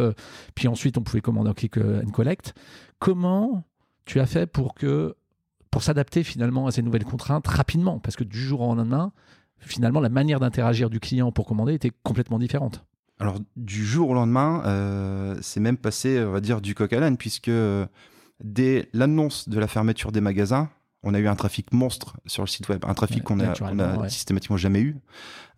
puis 0.54 0.68
ensuite, 0.68 0.98
on 0.98 1.02
pouvait 1.02 1.22
commander 1.22 1.50
en 1.50 1.54
click 1.54 1.78
and 1.78 2.12
collect. 2.12 2.54
Comment 3.00 3.64
tu 4.06 4.20
as 4.20 4.26
fait 4.26 4.48
pour 4.48 4.74
s'adapter 5.80 6.24
finalement 6.24 6.68
à 6.68 6.72
ces 6.72 6.82
nouvelles 6.82 7.06
contraintes 7.06 7.48
rapidement? 7.48 8.00
Parce 8.00 8.16
que 8.16 8.24
du 8.24 8.40
jour 8.40 8.62
au 8.62 8.76
lendemain, 8.76 9.12
finalement, 9.60 10.00
la 10.00 10.10
manière 10.10 10.40
d'interagir 10.40 10.90
du 10.90 11.00
client 11.00 11.32
pour 11.32 11.46
commander 11.46 11.74
était 11.74 11.92
complètement 12.04 12.40
différente. 12.40 12.86
Alors, 13.20 13.40
du 13.56 13.86
jour 13.86 14.10
au 14.10 14.14
lendemain, 14.14 14.62
euh, 14.66 15.38
c'est 15.42 15.60
même 15.60 15.78
passé, 15.78 16.24
on 16.26 16.32
va 16.32 16.42
dire, 16.42 16.62
du 16.62 16.76
coq 16.76 16.92
à 16.92 17.00
l'âne, 17.00 17.18
puisque 17.18 17.48
euh, 17.48 17.86
dès 18.44 18.90
l'annonce 18.94 19.48
de 19.48 19.58
la 19.60 19.68
fermeture 19.68 20.12
des 20.12 20.22
magasins, 20.22 20.70
on 21.06 21.14
a 21.14 21.20
eu 21.20 21.28
un 21.28 21.36
trafic 21.36 21.72
monstre 21.72 22.18
sur 22.26 22.42
le 22.42 22.48
site 22.48 22.68
web, 22.68 22.84
un 22.86 22.96
trafic 22.96 23.24
qu'on 23.24 23.40
a, 23.40 24.10
systématiquement 24.10 24.58
jamais 24.58 24.82
eu. 24.82 24.98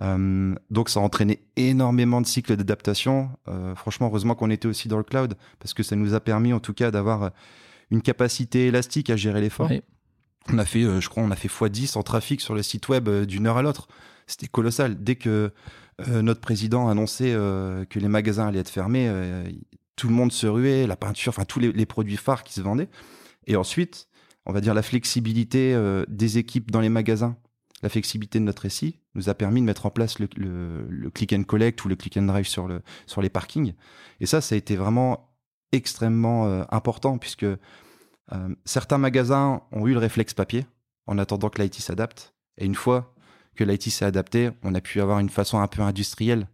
Euh, 0.04 0.54
donc 0.70 0.90
ça 0.90 1.00
a 1.00 1.04
entraîné 1.04 1.42
énormément 1.56 2.22
de 2.22 2.28
cycles 2.28 2.58
d'adaptation. 2.58 3.30
Euh, 3.48 3.74
franchement, 3.74 4.08
heureusement 4.08 4.36
qu'on 4.36 4.50
était 4.50 4.68
aussi 4.68 4.90
dans 4.90 4.98
le 4.98 5.04
cloud 5.04 5.36
parce 5.60 5.74
que 5.74 5.84
ça 5.84 5.96
nous 5.96 6.14
a 6.14 6.20
permis 6.20 6.52
en 6.52 6.60
tout 6.60 6.74
cas 6.74 6.92
d'avoir 6.92 7.32
une 7.90 8.02
capacité 8.02 8.68
élastique 8.68 9.10
à 9.10 9.16
gérer 9.16 9.40
l'effort. 9.40 9.72
On 10.52 10.58
a 10.60 10.66
fait, 10.66 10.84
euh, 10.84 11.00
je 11.00 11.10
crois, 11.10 11.24
on 11.24 11.32
a 11.32 11.36
fait 11.36 11.48
x10 11.48 11.98
en 11.98 12.04
trafic 12.04 12.42
sur 12.42 12.54
le 12.54 12.62
site 12.62 12.90
web 12.90 13.10
d'une 13.10 13.48
heure 13.48 13.58
à 13.58 13.62
l'autre. 13.62 13.88
C'était 14.28 14.48
colossal. 14.48 15.02
Dès 15.02 15.16
que 15.16 15.52
notre 16.08 16.42
président 16.42 16.90
a 16.90 16.92
annoncé 16.92 17.32
que 17.32 18.00
les 18.00 18.08
magasins 18.08 18.48
allaient 18.48 18.60
être 18.60 18.70
fermés, 18.70 19.10
tout 19.96 20.10
le 20.10 20.14
monde 20.14 20.32
se 20.32 20.46
ruait, 20.46 20.86
la 20.86 20.98
peinture, 20.98 21.32
enfin 21.32 21.46
tous 21.46 21.60
les, 21.60 21.72
les 21.72 21.86
produits 21.88 22.18
phares 22.18 22.44
qui 22.44 22.54
se 22.54 22.62
vendaient. 22.62 22.90
Et 23.48 23.56
ensuite, 23.56 24.07
on 24.48 24.54
va 24.54 24.62
dire, 24.62 24.74
la 24.74 24.82
flexibilité 24.82 25.74
euh, 25.76 26.06
des 26.08 26.38
équipes 26.38 26.72
dans 26.72 26.80
les 26.80 26.90
magasins, 26.90 27.36
la 27.84 27.90
flexibilité 27.90 28.40
de 28.40 28.46
notre 28.46 28.64
récit, 28.64 29.00
nous 29.14 29.30
a 29.30 29.34
permis 29.34 29.60
de 29.60 29.66
mettre 29.66 29.86
en 29.86 29.90
place 29.90 30.20
le, 30.20 30.28
click 31.14 31.34
and 31.34 31.44
collect 31.44 31.84
ou 31.84 31.90
le 31.90 31.96
click 31.96 32.18
and 32.18 32.24
drive 32.24 32.48
sur, 32.48 32.68
le, 32.68 32.82
sur 33.06 33.22
les 33.22 33.30
parkings. 33.30 33.74
Et 34.22 34.26
ça, 34.26 34.40
ça 34.40 34.56
a 34.56 34.58
été 34.58 34.78
vraiment 34.78 35.36
extrêmement 35.74 36.48
euh, 36.48 36.64
important 36.70 37.18
puisque 37.18 37.44
euh, 37.44 37.58
certains 38.64 38.98
magasins 38.98 39.62
ont 39.74 39.86
eu 39.86 39.92
le 39.92 40.00
réflexe 40.00 40.34
papier 40.34 40.66
en 41.08 41.18
attendant 41.18 41.50
que 41.50 41.62
l'IT 41.62 41.76
s'adapte. 41.76 42.34
Et 42.58 42.66
une 42.66 42.76
fois 42.76 43.14
que 43.56 43.66
l'IT 43.66 43.90
s'est 43.90 44.06
adapté, 44.06 44.52
on 44.64 44.74
a 44.76 44.82
pu 44.82 45.02
avoir 45.02 45.20
une 45.20 45.30
façon 45.30 45.60
un 45.60 45.68
peu 45.68 45.82
industrielle 45.82 46.48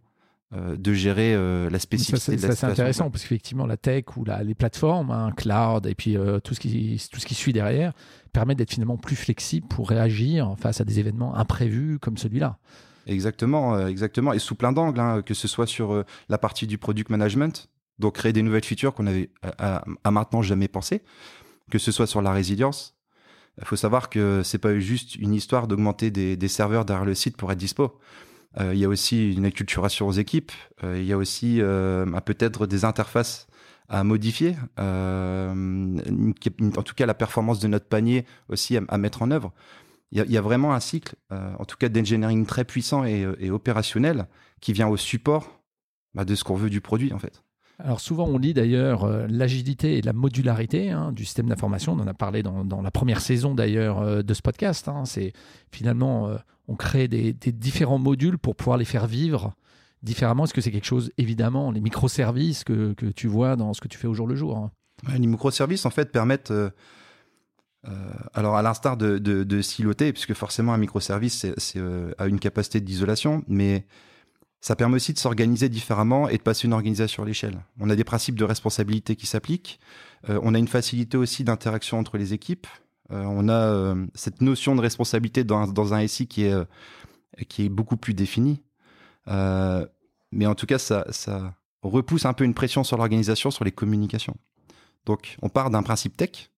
de 0.54 0.92
gérer 0.92 1.34
euh, 1.34 1.68
la 1.68 1.78
spécificité 1.78 2.38
ça, 2.38 2.54
C'est 2.54 2.66
intéressant 2.66 3.10
parce 3.10 3.22
qu'effectivement, 3.22 3.66
la 3.66 3.76
tech 3.76 4.04
ou 4.16 4.24
la, 4.24 4.42
les 4.44 4.54
plateformes, 4.54 5.10
un 5.10 5.26
hein, 5.26 5.32
cloud 5.32 5.86
et 5.86 5.94
puis 5.94 6.16
euh, 6.16 6.38
tout, 6.38 6.54
ce 6.54 6.60
qui, 6.60 7.00
tout 7.10 7.18
ce 7.18 7.26
qui 7.26 7.34
suit 7.34 7.52
derrière 7.52 7.92
permet 8.32 8.54
d'être 8.54 8.70
finalement 8.70 8.96
plus 8.96 9.16
flexible 9.16 9.66
pour 9.66 9.88
réagir 9.88 10.54
face 10.58 10.80
à 10.80 10.84
des 10.84 11.00
événements 11.00 11.34
imprévus 11.36 11.98
comme 11.98 12.16
celui-là. 12.16 12.58
Exactement, 13.06 13.86
exactement. 13.86 14.32
Et 14.32 14.38
sous 14.38 14.54
plein 14.54 14.72
d'angles, 14.72 15.00
hein, 15.00 15.22
que 15.22 15.34
ce 15.34 15.48
soit 15.48 15.66
sur 15.66 16.04
la 16.28 16.38
partie 16.38 16.66
du 16.66 16.78
product 16.78 17.10
management, 17.10 17.68
donc 17.98 18.14
créer 18.14 18.32
des 18.32 18.42
nouvelles 18.42 18.64
features 18.64 18.94
qu'on 18.94 19.06
avait 19.06 19.30
à, 19.58 19.84
maintenant 20.10 20.40
jamais 20.40 20.68
pensé, 20.68 21.02
que 21.70 21.78
ce 21.78 21.92
soit 21.92 22.06
sur 22.06 22.22
la 22.22 22.32
résilience. 22.32 22.96
Il 23.58 23.66
faut 23.66 23.76
savoir 23.76 24.08
que 24.08 24.42
c'est 24.42 24.58
pas 24.58 24.78
juste 24.78 25.16
une 25.16 25.34
histoire 25.34 25.68
d'augmenter 25.68 26.10
des, 26.10 26.36
des 26.36 26.48
serveurs 26.48 26.84
derrière 26.84 27.04
le 27.04 27.14
site 27.14 27.36
pour 27.36 27.52
être 27.52 27.58
dispo 27.58 27.98
il 28.60 28.78
y 28.78 28.84
a 28.84 28.88
aussi 28.88 29.34
une 29.34 29.44
acculturation 29.44 30.06
aux 30.06 30.12
équipes. 30.12 30.52
il 30.82 31.04
y 31.04 31.12
a 31.12 31.16
aussi 31.16 31.60
bah, 31.60 32.20
peut-être 32.20 32.66
des 32.66 32.84
interfaces 32.84 33.46
à 33.88 34.02
modifier, 34.04 34.56
en 34.78 35.54
tout 36.84 36.94
cas 36.94 37.06
la 37.06 37.14
performance 37.14 37.58
de 37.58 37.68
notre 37.68 37.86
panier 37.86 38.24
aussi 38.48 38.76
à, 38.76 38.98
mettre 38.98 39.22
en 39.22 39.30
œuvre. 39.30 39.52
Il 40.12 40.30
y, 40.30 40.38
a, 40.38 40.40
vraiment 40.40 40.74
un 40.74 40.80
cycle, 40.80 41.16
en 41.30 41.64
tout 41.64 41.76
cas 41.76 41.88
d'engineering 41.88 42.46
très 42.46 42.64
puissant 42.64 43.04
et, 43.04 43.50
opérationnel, 43.50 44.26
qui 44.60 44.72
vient 44.72 44.88
au 44.88 44.96
support 44.96 45.60
bah, 46.14 46.24
de 46.24 46.34
ce 46.34 46.44
qu'on 46.44 46.54
veut 46.54 46.70
du 46.70 46.80
produit 46.80 47.12
en 47.12 47.18
fait. 47.18 47.42
Alors 47.78 48.00
souvent 48.00 48.26
on 48.28 48.38
lit 48.38 48.54
d'ailleurs 48.54 49.04
euh, 49.04 49.26
l'agilité 49.28 49.98
et 49.98 50.02
la 50.02 50.12
modularité 50.12 50.90
hein, 50.90 51.10
du 51.12 51.24
système 51.24 51.48
d'information. 51.48 51.92
On 51.92 52.00
en 52.00 52.06
a 52.06 52.14
parlé 52.14 52.42
dans, 52.42 52.82
la 52.82 52.90
première 52.90 53.20
saison 53.20 53.54
d'ailleurs 53.54 54.00
euh, 54.00 54.22
de 54.22 54.34
ce 54.34 54.42
podcast. 54.42 54.88
Hein. 54.88 55.04
C'est 55.04 55.32
finalement 55.72 56.28
euh, 56.28 56.36
on 56.68 56.76
crée 56.76 57.08
des, 57.08 57.32
différents 57.32 57.98
modules 57.98 58.38
pour 58.38 58.56
pouvoir 58.56 58.78
les 58.78 58.84
faire 58.84 59.06
vivre 59.06 59.54
différemment. 60.02 60.44
Est-ce 60.44 60.54
que 60.54 60.60
c'est 60.60 60.72
quelque 60.72 60.86
chose 60.86 61.12
évidemment 61.18 61.70
les 61.70 61.80
microservices 61.80 62.64
que, 62.64 62.92
que, 62.94 63.06
tu 63.06 63.26
vois 63.26 63.56
dans 63.56 63.72
ce 63.74 63.80
que 63.80 63.88
tu 63.88 63.98
fais 63.98 64.06
au 64.06 64.14
jour 64.14 64.26
le 64.26 64.34
jour 64.34 64.56
hein? 64.56 64.70
Les 65.18 65.26
microservices 65.26 65.86
en 65.86 65.90
fait 65.90 66.12
permettent 66.12 66.52
alors 68.32 68.56
à 68.56 68.62
l'instar 68.62 68.96
de, 68.96 69.18
de, 69.18 69.60
siloter, 69.60 70.12
puisque 70.12 70.32
forcément 70.32 70.72
un 70.72 70.78
microservice 70.78 71.46
c'est, 71.58 71.80
a 72.16 72.26
une 72.26 72.38
capacité 72.38 72.80
d'isolation, 72.80 73.44
mais 73.48 73.86
ça 74.64 74.76
permet 74.76 74.96
aussi 74.96 75.12
de 75.12 75.18
s'organiser 75.18 75.68
différemment 75.68 76.26
et 76.26 76.38
de 76.38 76.42
passer 76.42 76.66
une 76.66 76.72
organisation 76.72 77.22
à 77.22 77.26
l'échelle. 77.26 77.62
On 77.80 77.90
a 77.90 77.96
des 77.96 78.02
principes 78.02 78.36
de 78.36 78.44
responsabilité 78.44 79.14
qui 79.14 79.26
s'appliquent. 79.26 79.78
Euh, 80.30 80.40
on 80.42 80.54
a 80.54 80.58
une 80.58 80.68
facilité 80.68 81.18
aussi 81.18 81.44
d'interaction 81.44 81.98
entre 81.98 82.16
les 82.16 82.32
équipes. 82.32 82.66
Euh, 83.10 83.24
on 83.24 83.48
a 83.48 83.52
euh, 83.52 84.06
cette 84.14 84.40
notion 84.40 84.74
de 84.74 84.80
responsabilité 84.80 85.44
dans, 85.44 85.66
dans 85.66 85.94
un 85.94 86.06
SI 86.06 86.26
qui 86.26 86.44
est, 86.44 86.54
qui 87.48 87.66
est 87.66 87.68
beaucoup 87.68 87.96
plus 87.96 88.14
définie. 88.14 88.62
mais 89.26 90.46
en 90.46 90.54
tout 90.54 90.66
cas, 90.66 90.78
ça, 90.78 91.04
ça 91.10 91.54
repousse 91.82 92.24
un 92.24 92.32
peu 92.32 92.44
une 92.44 92.54
pression 92.54 92.84
sur 92.84 92.96
l'organisation, 92.96 93.50
sur 93.50 93.64
les 93.64 93.72
communications. 93.72 94.36
Donc, 95.06 95.36
on 95.42 95.48
part 95.48 95.70
d'un 95.70 95.82
principe 95.82 96.16
tech, 96.16 96.50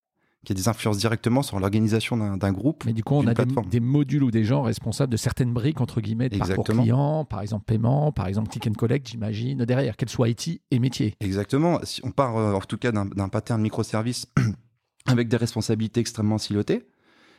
qui 0.47 0.53
a 0.53 0.55
des 0.55 0.69
influences 0.69 0.97
directement 0.97 1.43
sur 1.43 1.59
l'organisation 1.59 2.37
d'un 2.37 2.53
groupe. 2.53 2.85
Mais 2.87 2.93
du 2.93 3.03
coup, 3.03 3.15
on 3.15 3.27
a 3.27 3.35
des, 3.35 3.81
modules 3.81 4.23
ou 4.23 4.31
des 4.31 4.45
gens 4.45 4.63
responsables 4.63 5.11
de 5.11 5.17
certaines 5.17 5.53
briques, 5.53 5.81
entre 5.81 6.01
guillemets, 6.01 6.29
de 6.29 6.39
parcours 6.39 6.65
client, 6.65 7.25
par 7.25 7.41
exemple 7.41 7.65
paiement, 7.67 8.13
par 8.13 8.29
exemple 8.29 8.49
click 8.49 8.69
and 8.69 8.75
collect, 8.75 9.09
j'imagine, 9.09 9.65
derrière, 9.65 9.97
qu'elle 9.97 10.09
soit 10.09 10.29
IT 10.29 10.63
et 10.71 10.79
métier. 10.79 11.17
Exactement. 11.21 11.81
Si 11.83 12.01
on 12.05 12.13
part 12.13 12.37
euh, 12.37 12.55
en 12.55 12.61
tout 12.61 12.79
cas 12.79 12.93
d'un 12.93 13.29
pattern 13.29 13.61
microservice 13.61 14.27
avec 15.07 15.29
des 15.29 15.37
responsabilités 15.37 16.01
extrêmement 16.01 16.39
silotées, 16.39 16.87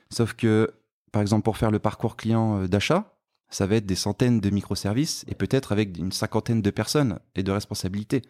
sauf 0.10 0.34
que, 0.34 0.74
par 1.12 1.22
exemple, 1.22 1.44
pour 1.44 1.58
faire 1.58 1.72
le 1.72 1.80
parcours 1.80 2.16
client 2.16 2.62
euh, 2.62 2.68
d'achat, 2.68 3.14
ça 3.50 3.66
va 3.66 3.76
être 3.76 3.86
des 3.86 3.96
centaines 3.96 4.42
de 4.42 4.50
microservices 4.50 5.24
et 5.28 5.36
peut-être 5.36 5.72
avec 5.72 5.98
une 5.98 6.12
cinquantaine 6.12 6.62
de 6.62 6.70
personnes 6.70 7.20
et 7.36 7.44
de 7.44 7.52
responsabilités. 7.52 8.22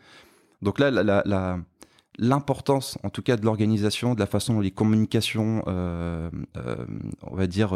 Donc 0.62 0.80
là, 0.80 0.92
l'importance, 2.20 3.00
en 3.04 3.10
tout 3.10 3.24
cas, 3.24 3.36
de 3.36 3.44
l'organisation, 3.44 4.14
de 4.14 4.20
la 4.20 4.28
façon 4.28 4.54
dont 4.54 4.60
les 4.60 4.72
communications, 4.72 5.64
euh, 5.68 6.30
euh, 6.58 6.86
on 7.24 7.36
va 7.36 7.48
dire, 7.48 7.76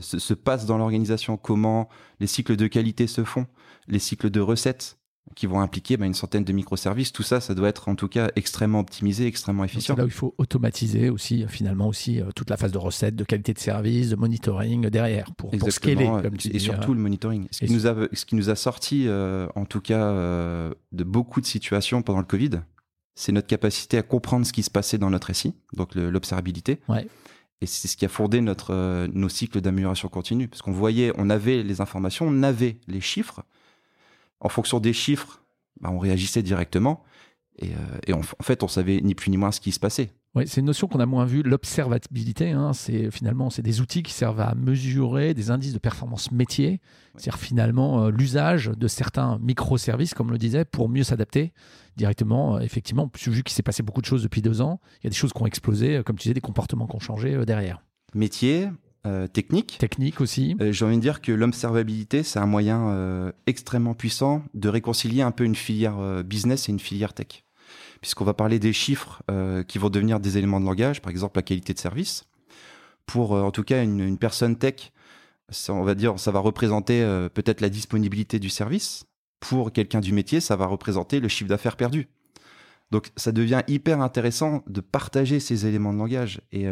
se, 0.00 0.34
passent 0.34 0.66
dans 0.66 0.78
l'organisation, 0.78 1.36
comment 1.36 1.88
les 2.18 2.26
cycles 2.26 2.56
de 2.56 2.66
qualité 2.66 3.06
se 3.06 3.22
font, 3.22 3.46
les 3.86 4.00
cycles 4.00 4.30
de 4.30 4.40
recettes 4.40 4.98
qui 5.38 5.46
vont 5.46 5.60
impliquer 5.60 5.96
bah, 5.96 6.04
une 6.04 6.14
centaine 6.14 6.44
de 6.44 6.52
microservices. 6.52 7.12
Tout 7.12 7.22
ça, 7.22 7.40
ça 7.40 7.54
doit 7.54 7.68
être 7.68 7.88
en 7.88 7.94
tout 7.94 8.08
cas 8.08 8.30
extrêmement 8.36 8.80
optimisé, 8.80 9.26
extrêmement 9.26 9.64
efficient. 9.64 9.94
C'est 9.94 10.00
là 10.00 10.04
où 10.04 10.08
il 10.08 10.12
faut 10.12 10.34
automatiser 10.38 11.10
aussi, 11.10 11.46
finalement, 11.48 11.88
aussi 11.88 12.20
toute 12.34 12.50
la 12.50 12.56
phase 12.56 12.72
de 12.72 12.78
recettes, 12.78 13.16
de 13.16 13.24
qualité 13.24 13.54
de 13.54 13.58
service, 13.58 14.10
de 14.10 14.16
monitoring 14.16 14.88
derrière 14.88 15.32
pour, 15.34 15.50
pour 15.50 15.72
scaler, 15.72 16.06
comme 16.06 16.36
tu 16.36 16.54
Et 16.54 16.58
surtout 16.58 16.92
le 16.92 17.00
monitoring. 17.00 17.46
Ce 17.50 17.64
qui, 17.64 17.72
nous 17.72 17.86
a, 17.86 17.94
ce 18.12 18.24
qui 18.24 18.34
nous 18.34 18.50
a 18.50 18.56
sorti, 18.56 19.08
en 19.08 19.64
tout 19.64 19.80
cas, 19.80 20.12
de 20.12 21.04
beaucoup 21.04 21.40
de 21.40 21.46
situations 21.46 22.02
pendant 22.02 22.20
le 22.20 22.24
Covid, 22.24 22.60
c'est 23.14 23.32
notre 23.32 23.48
capacité 23.48 23.98
à 23.98 24.02
comprendre 24.02 24.46
ce 24.46 24.52
qui 24.52 24.62
se 24.62 24.70
passait 24.70 24.98
dans 24.98 25.10
notre 25.10 25.26
récit, 25.28 25.54
donc 25.74 25.94
l'observabilité. 25.94 26.80
Et 27.60 27.66
c'est 27.66 27.88
ce 27.88 27.96
qui 27.96 28.04
a 28.04 28.08
fondé 28.08 28.40
notre, 28.40 28.72
euh, 28.72 29.08
nos 29.12 29.28
cycles 29.28 29.60
d'amélioration 29.60 30.08
continue, 30.08 30.46
parce 30.46 30.62
qu'on 30.62 30.72
voyait, 30.72 31.12
on 31.16 31.28
avait 31.28 31.62
les 31.62 31.80
informations, 31.80 32.26
on 32.28 32.42
avait 32.42 32.76
les 32.86 33.00
chiffres. 33.00 33.42
En 34.40 34.48
fonction 34.48 34.80
des 34.80 34.92
chiffres, 34.92 35.42
bah, 35.80 35.90
on 35.92 35.98
réagissait 35.98 36.42
directement. 36.42 37.04
Et, 37.58 37.70
euh, 38.08 38.14
en, 38.14 38.42
fait, 38.42 38.62
on 38.62 38.68
savait 38.68 39.00
ni 39.00 39.14
plus 39.14 39.30
ni 39.30 39.36
moins 39.36 39.50
ce 39.50 39.60
qui 39.60 39.72
se 39.72 39.80
passait. 39.80 40.10
Oui, 40.34 40.46
c'est 40.46 40.60
une 40.60 40.66
notion 40.66 40.86
qu'on 40.86 41.00
a 41.00 41.06
moins 41.06 41.24
vue, 41.24 41.42
l'observabilité. 41.42 42.50
Hein, 42.50 42.72
c'est 42.72 43.10
finalement 43.10 43.50
c'est 43.50 43.62
des 43.62 43.80
outils 43.80 44.02
qui 44.02 44.12
servent 44.12 44.40
à 44.40 44.54
mesurer 44.54 45.32
des 45.34 45.50
indices 45.50 45.72
de 45.72 45.78
performance 45.78 46.30
métier, 46.30 46.80
c'est-à-dire 47.14 47.38
finalement 47.38 48.04
euh, 48.04 48.10
l'usage 48.10 48.66
de 48.66 48.88
certains 48.88 49.38
microservices, 49.38 50.14
comme 50.14 50.28
on 50.28 50.32
le 50.32 50.38
disait, 50.38 50.64
pour 50.64 50.88
mieux 50.88 51.02
s'adapter 51.02 51.52
directement. 51.96 52.56
Euh, 52.56 52.60
effectivement, 52.60 53.10
vu 53.26 53.42
qu'il 53.42 53.54
s'est 53.54 53.62
passé 53.62 53.82
beaucoup 53.82 54.02
de 54.02 54.06
choses 54.06 54.22
depuis 54.22 54.42
deux 54.42 54.60
ans, 54.60 54.80
il 55.00 55.04
y 55.04 55.06
a 55.06 55.10
des 55.10 55.16
choses 55.16 55.32
qui 55.32 55.42
ont 55.42 55.46
explosé, 55.46 55.96
euh, 55.96 56.02
comme 56.02 56.16
tu 56.16 56.24
disais, 56.24 56.34
des 56.34 56.40
comportements 56.40 56.86
qui 56.86 56.94
ont 56.94 57.00
changé 57.00 57.44
derrière. 57.46 57.82
Métier, 58.14 58.68
technique. 59.32 59.78
Technique 59.78 60.20
aussi. 60.20 60.56
J'ai 60.60 60.84
envie 60.84 60.96
de 60.96 61.00
dire 61.00 61.22
que 61.22 61.32
l'observabilité, 61.32 62.22
c'est 62.22 62.38
un 62.38 62.46
moyen 62.46 63.32
extrêmement 63.46 63.94
puissant 63.94 64.42
de 64.54 64.68
réconcilier 64.68 65.22
un 65.22 65.30
peu 65.30 65.44
une 65.44 65.54
filière 65.54 66.22
business 66.24 66.68
et 66.68 66.72
une 66.72 66.80
filière 66.80 67.14
tech 67.14 67.44
puisqu'on 68.00 68.24
va 68.24 68.34
parler 68.34 68.58
des 68.58 68.72
chiffres 68.72 69.22
euh, 69.30 69.62
qui 69.62 69.78
vont 69.78 69.90
devenir 69.90 70.20
des 70.20 70.38
éléments 70.38 70.60
de 70.60 70.64
langage, 70.64 71.02
par 71.02 71.10
exemple 71.10 71.38
la 71.38 71.42
qualité 71.42 71.74
de 71.74 71.78
service. 71.78 72.24
Pour 73.06 73.34
euh, 73.34 73.42
en 73.42 73.50
tout 73.50 73.64
cas 73.64 73.82
une, 73.82 74.18
personne 74.18 74.56
tech, 74.56 74.92
on 75.68 75.82
va 75.82 75.94
dire, 75.94 76.18
ça 76.18 76.30
va 76.30 76.40
représenter 76.40 77.02
euh, 77.02 77.28
peut-être 77.28 77.60
la 77.60 77.70
disponibilité 77.70 78.38
du 78.38 78.50
service. 78.50 79.04
Pour 79.40 79.72
quelqu'un 79.72 80.00
du 80.00 80.12
métier, 80.12 80.40
ça 80.40 80.56
va 80.56 80.66
représenter 80.66 81.20
le 81.20 81.28
chiffre 81.28 81.48
d'affaires 81.48 81.76
perdu. 81.76 82.08
Donc 82.90 83.10
ça 83.16 83.32
devient 83.32 83.62
hyper 83.68 84.00
intéressant 84.00 84.62
de 84.66 84.80
partager 84.80 85.40
ces 85.40 85.66
éléments 85.66 85.92
de 85.92 85.98
langage. 85.98 86.40
Et, 86.52 86.66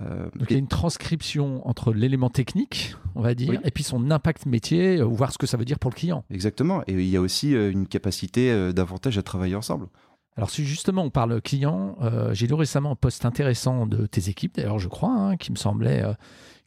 Donc 0.00 0.50
il 0.50 0.52
y 0.52 0.56
a 0.56 0.58
une 0.58 0.68
transcription 0.68 1.66
entre 1.66 1.92
l'élément 1.92 2.30
technique, 2.30 2.94
on 3.14 3.20
va 3.20 3.34
dire, 3.34 3.60
et 3.64 3.70
puis 3.70 3.82
son 3.82 4.10
impact 4.10 4.46
métier, 4.46 5.02
voir 5.02 5.32
ce 5.32 5.38
que 5.38 5.46
ça 5.46 5.56
veut 5.56 5.64
dire 5.64 5.78
pour 5.78 5.90
le 5.90 5.96
client. 5.96 6.24
Exactement. 6.30 6.82
Et 6.86 6.92
il 6.92 7.08
y 7.08 7.16
a 7.16 7.20
aussi 7.20 7.52
une 7.52 7.86
capacité 7.86 8.72
davantage 8.72 9.18
à 9.18 9.22
travailler 9.22 9.56
ensemble. 9.56 9.88
Alors 10.38 10.50
si 10.50 10.64
justement 10.64 11.02
on 11.02 11.10
parle 11.10 11.42
client, 11.42 11.96
euh, 12.00 12.32
j'ai 12.32 12.46
lu 12.46 12.54
récemment 12.54 12.92
un 12.92 12.94
post 12.94 13.24
intéressant 13.24 13.88
de 13.88 14.06
tes 14.06 14.28
équipes, 14.28 14.54
d'ailleurs 14.54 14.78
je 14.78 14.86
crois, 14.86 15.10
hein, 15.10 15.36
qui 15.36 15.50
me 15.50 15.56
semblait, 15.56 16.04
euh, 16.04 16.12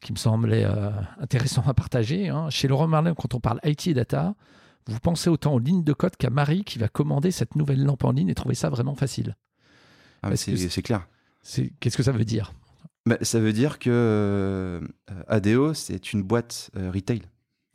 qui 0.02 0.12
me 0.12 0.18
semblait 0.18 0.66
euh, 0.66 0.92
intéressant 1.22 1.64
à 1.66 1.74
partager. 1.74 2.28
Hein. 2.28 2.50
Chez 2.50 2.68
Laurent 2.68 2.88
Merlin, 2.88 3.14
quand 3.14 3.34
on 3.34 3.40
parle 3.40 3.62
IT 3.64 3.88
et 3.88 3.94
data, 3.94 4.36
vous 4.88 5.00
pensez 5.00 5.30
autant 5.30 5.54
aux 5.54 5.60
lignes 5.60 5.86
de 5.86 5.94
code 5.94 6.18
qu'à 6.18 6.30
Marie 6.30 6.66
qui 6.66 6.80
va 6.80 6.90
commander 6.90 7.32
cette 7.32 7.56
nouvelle 7.56 7.82
lampe 7.82 8.04
en 8.04 8.12
ligne 8.12 8.28
et 8.28 8.36
trouver 8.36 8.56
ça 8.56 8.70
vraiment 8.70 8.94
facile. 8.94 9.38
Ah, 10.22 10.36
c'est 10.36 10.82
clair. 10.82 11.08
Qu'est-ce 11.80 11.96
que 11.96 12.04
ça 12.04 12.12
veut 12.12 12.26
dire? 12.26 12.52
Bah, 13.06 13.18
Ça 13.22 13.40
veut 13.40 13.54
dire 13.54 13.80
que 13.80 14.82
ADO, 15.28 15.74
c'est 15.74 16.14
une 16.14 16.24
boîte 16.24 16.72
retail. 16.76 17.22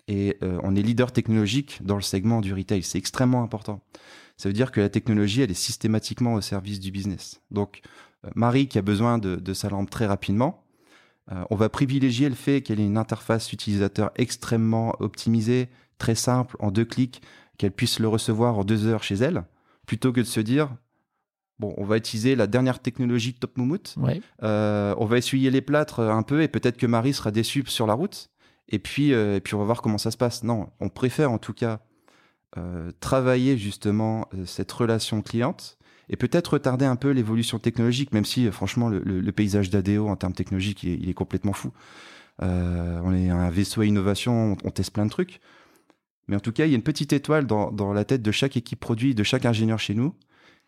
Et 0.08 0.38
on 0.42 0.76
est 0.76 0.82
leader 0.82 1.12
technologique 1.12 1.80
dans 1.82 1.96
le 1.96 2.02
segment 2.02 2.40
du 2.40 2.54
retail. 2.54 2.82
C'est 2.82 2.98
extrêmement 2.98 3.42
important 3.42 3.82
ça 4.36 4.48
veut 4.48 4.52
dire 4.52 4.70
que 4.70 4.80
la 4.80 4.88
technologie, 4.88 5.42
elle 5.42 5.50
est 5.50 5.54
systématiquement 5.54 6.34
au 6.34 6.40
service 6.40 6.80
du 6.80 6.90
business. 6.90 7.40
Donc, 7.50 7.80
euh, 8.24 8.30
Marie, 8.34 8.68
qui 8.68 8.78
a 8.78 8.82
besoin 8.82 9.18
de, 9.18 9.54
sa 9.54 9.70
lampe 9.70 9.90
très 9.90 10.06
rapidement, 10.06 10.64
euh, 11.32 11.44
on 11.50 11.56
va 11.56 11.68
privilégier 11.68 12.28
le 12.28 12.34
fait 12.34 12.62
qu'elle 12.62 12.80
ait 12.80 12.86
une 12.86 12.98
interface 12.98 13.52
utilisateur 13.52 14.10
extrêmement 14.16 14.94
optimisée, 15.00 15.68
très 15.98 16.14
simple, 16.14 16.56
en 16.60 16.70
deux 16.70 16.84
clics, 16.84 17.22
qu'elle 17.58 17.72
puisse 17.72 17.98
le 17.98 18.08
recevoir 18.08 18.58
en 18.58 18.64
deux 18.64 18.86
heures 18.86 19.02
chez 19.02 19.16
elle, 19.16 19.44
plutôt 19.86 20.12
que 20.12 20.20
de 20.20 20.26
se 20.26 20.40
dire, 20.40 20.76
bon, 21.58 21.74
on 21.76 21.84
va 21.84 21.96
utiliser 21.96 22.36
la 22.36 22.46
dernière 22.46 22.80
technologie 22.80 23.34
Top 23.34 23.56
Moumout, 23.58 23.94
euh, 24.42 24.94
on 24.98 25.06
va 25.06 25.18
essuyer 25.18 25.50
les 25.50 25.60
plâtres 25.60 26.00
un 26.00 26.22
peu, 26.22 26.42
et 26.42 26.48
peut-être 26.48 26.76
que 26.76 26.86
Marie 26.86 27.12
sera 27.12 27.30
déçue 27.30 27.64
sur 27.66 27.86
la 27.86 27.94
route, 27.94 28.30
et 28.68 28.78
puis, 28.78 29.10
et 29.10 29.40
puis 29.40 29.54
on 29.54 29.58
va 29.58 29.64
voir 29.64 29.82
comment 29.82 29.98
ça 29.98 30.10
se 30.10 30.16
passe. 30.16 30.42
Non, 30.42 30.70
on 30.80 30.88
préfère 30.88 31.30
en 31.30 31.38
tout 31.38 31.52
cas 31.52 31.80
euh, 32.58 32.90
travailler 33.00 33.58
justement 33.58 34.28
euh, 34.32 34.46
cette 34.46 34.72
relation 34.72 35.20
cliente 35.20 35.76
et 36.08 36.16
peut-être 36.16 36.54
retarder 36.54 36.86
un 36.86 36.96
peu 36.96 37.10
l'évolution 37.10 37.58
technologique, 37.58 38.14
même 38.14 38.24
si 38.24 38.46
euh, 38.46 38.52
franchement 38.52 38.88
le, 38.88 39.30
paysage 39.32 39.68
d'ADO 39.68 40.08
en 40.08 40.16
termes 40.16 40.32
technologiques 40.32 40.82
il 40.82 41.06
est, 41.06 41.12
complètement 41.12 41.52
fou. 41.52 41.72
on 42.40 43.14
est 43.14 43.28
un 43.28 43.50
vaisseau 43.50 43.82
à 43.82 43.86
innovation, 43.86 44.56
on, 44.64 44.70
teste 44.70 44.92
plein 44.92 45.04
de 45.04 45.10
trucs. 45.10 45.40
Mais 46.28 46.36
en 46.36 46.40
tout 46.40 46.52
cas, 46.52 46.64
il 46.64 46.70
y 46.70 46.72
a 46.72 46.76
une 46.76 46.82
petite 46.82 47.12
étoile 47.12 47.46
dans, 47.46 47.70
dans, 47.70 47.92
la 47.92 48.04
tête 48.04 48.22
de 48.22 48.32
chaque 48.32 48.56
équipe 48.56 48.80
produit, 48.80 49.14
de 49.14 49.22
chaque 49.22 49.44
ingénieur 49.44 49.78
chez 49.78 49.94
nous, 49.94 50.14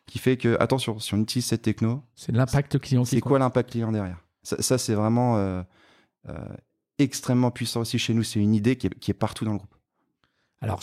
qui 0.09 0.19
fait 0.19 0.37
que, 0.37 0.57
attention, 0.59 0.99
si 0.99 1.15
on 1.15 1.19
utilise 1.19 1.47
cette 1.47 1.63
techno, 1.63 2.03
c'est 2.17 2.33
l'impact 2.33 2.79
client. 2.81 3.05
C'est 3.05 3.21
quoi 3.21 3.39
l'impact 3.39 3.71
client 3.71 3.93
derrière? 3.93 4.25
Ça, 4.43 4.79
c'est 4.79 4.95
vraiment 4.95 5.65
extrêmement 6.99 7.53
puissant 7.53 7.83
aussi 7.83 7.99
chez 7.99 8.15
nous. 8.15 8.25
C'est 8.25 8.41
une 8.41 8.55
idée 8.55 8.77
qui 8.77 8.89
est, 8.89 8.99
qui 8.99 9.11
est 9.11 9.15
partout 9.15 9.45
dans 9.45 9.53
le 9.53 9.59
groupe. 9.59 9.75
Alors, 10.61 10.83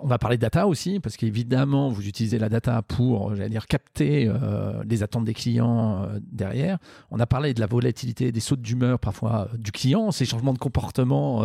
on 0.00 0.06
va 0.06 0.18
parler 0.18 0.36
de 0.36 0.42
data 0.42 0.66
aussi, 0.66 1.00
parce 1.00 1.16
qu'évidemment, 1.16 1.88
vous 1.88 2.06
utilisez 2.06 2.38
la 2.38 2.48
data 2.48 2.82
pour, 2.82 3.34
j'allais 3.34 3.50
dire, 3.50 3.66
capter 3.66 4.26
euh, 4.28 4.82
les 4.88 5.02
attentes 5.02 5.24
des 5.24 5.34
clients 5.34 6.04
euh, 6.04 6.18
derrière. 6.22 6.78
On 7.10 7.20
a 7.20 7.26
parlé 7.26 7.54
de 7.54 7.60
la 7.60 7.66
volatilité, 7.66 8.32
des 8.32 8.40
sautes 8.40 8.62
d'humeur 8.62 8.98
parfois 8.98 9.48
euh, 9.52 9.56
du 9.56 9.72
client, 9.72 10.10
ces 10.10 10.24
changements 10.24 10.52
de 10.52 10.58
comportement, 10.58 11.44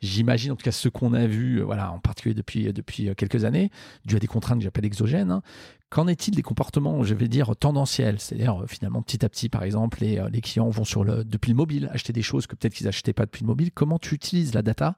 j'imagine, 0.00 0.52
en 0.52 0.56
tout 0.56 0.64
cas 0.64 0.72
ceux 0.72 0.90
qu'on 0.90 1.12
a 1.12 1.26
vus, 1.26 1.60
voilà, 1.60 1.92
en 1.92 1.98
particulier 1.98 2.34
depuis, 2.34 3.14
quelques 3.16 3.44
années, 3.44 3.70
dû 4.04 4.16
à 4.16 4.18
des 4.18 4.26
contraintes 4.26 4.58
que 4.58 4.64
j'appelle 4.64 4.84
exogènes. 4.84 5.30
Hein. 5.30 5.42
Qu'en 5.90 6.08
est-il 6.08 6.34
des 6.34 6.42
comportements, 6.42 7.04
je 7.04 7.14
vais 7.14 7.28
dire, 7.28 7.54
tendanciels? 7.56 8.18
C'est-à-dire, 8.18 8.64
finalement, 8.66 9.02
petit 9.02 9.24
à 9.24 9.28
petit, 9.28 9.48
par 9.48 9.62
exemple, 9.62 9.98
les, 10.00 10.20
les 10.32 10.40
clients 10.40 10.68
vont 10.68 10.84
sur 10.84 11.04
le, 11.04 11.24
depuis 11.24 11.50
le 11.50 11.56
mobile 11.56 11.88
acheter 11.92 12.12
des 12.12 12.22
choses 12.22 12.46
que 12.46 12.56
peut-être 12.56 12.74
qu'ils 12.74 12.86
n'achetaient 12.86 13.12
pas 13.12 13.26
depuis 13.26 13.42
le 13.42 13.46
mobile. 13.46 13.70
Comment 13.72 13.98
tu 13.98 14.14
utilises 14.14 14.54
la 14.54 14.62
data 14.62 14.96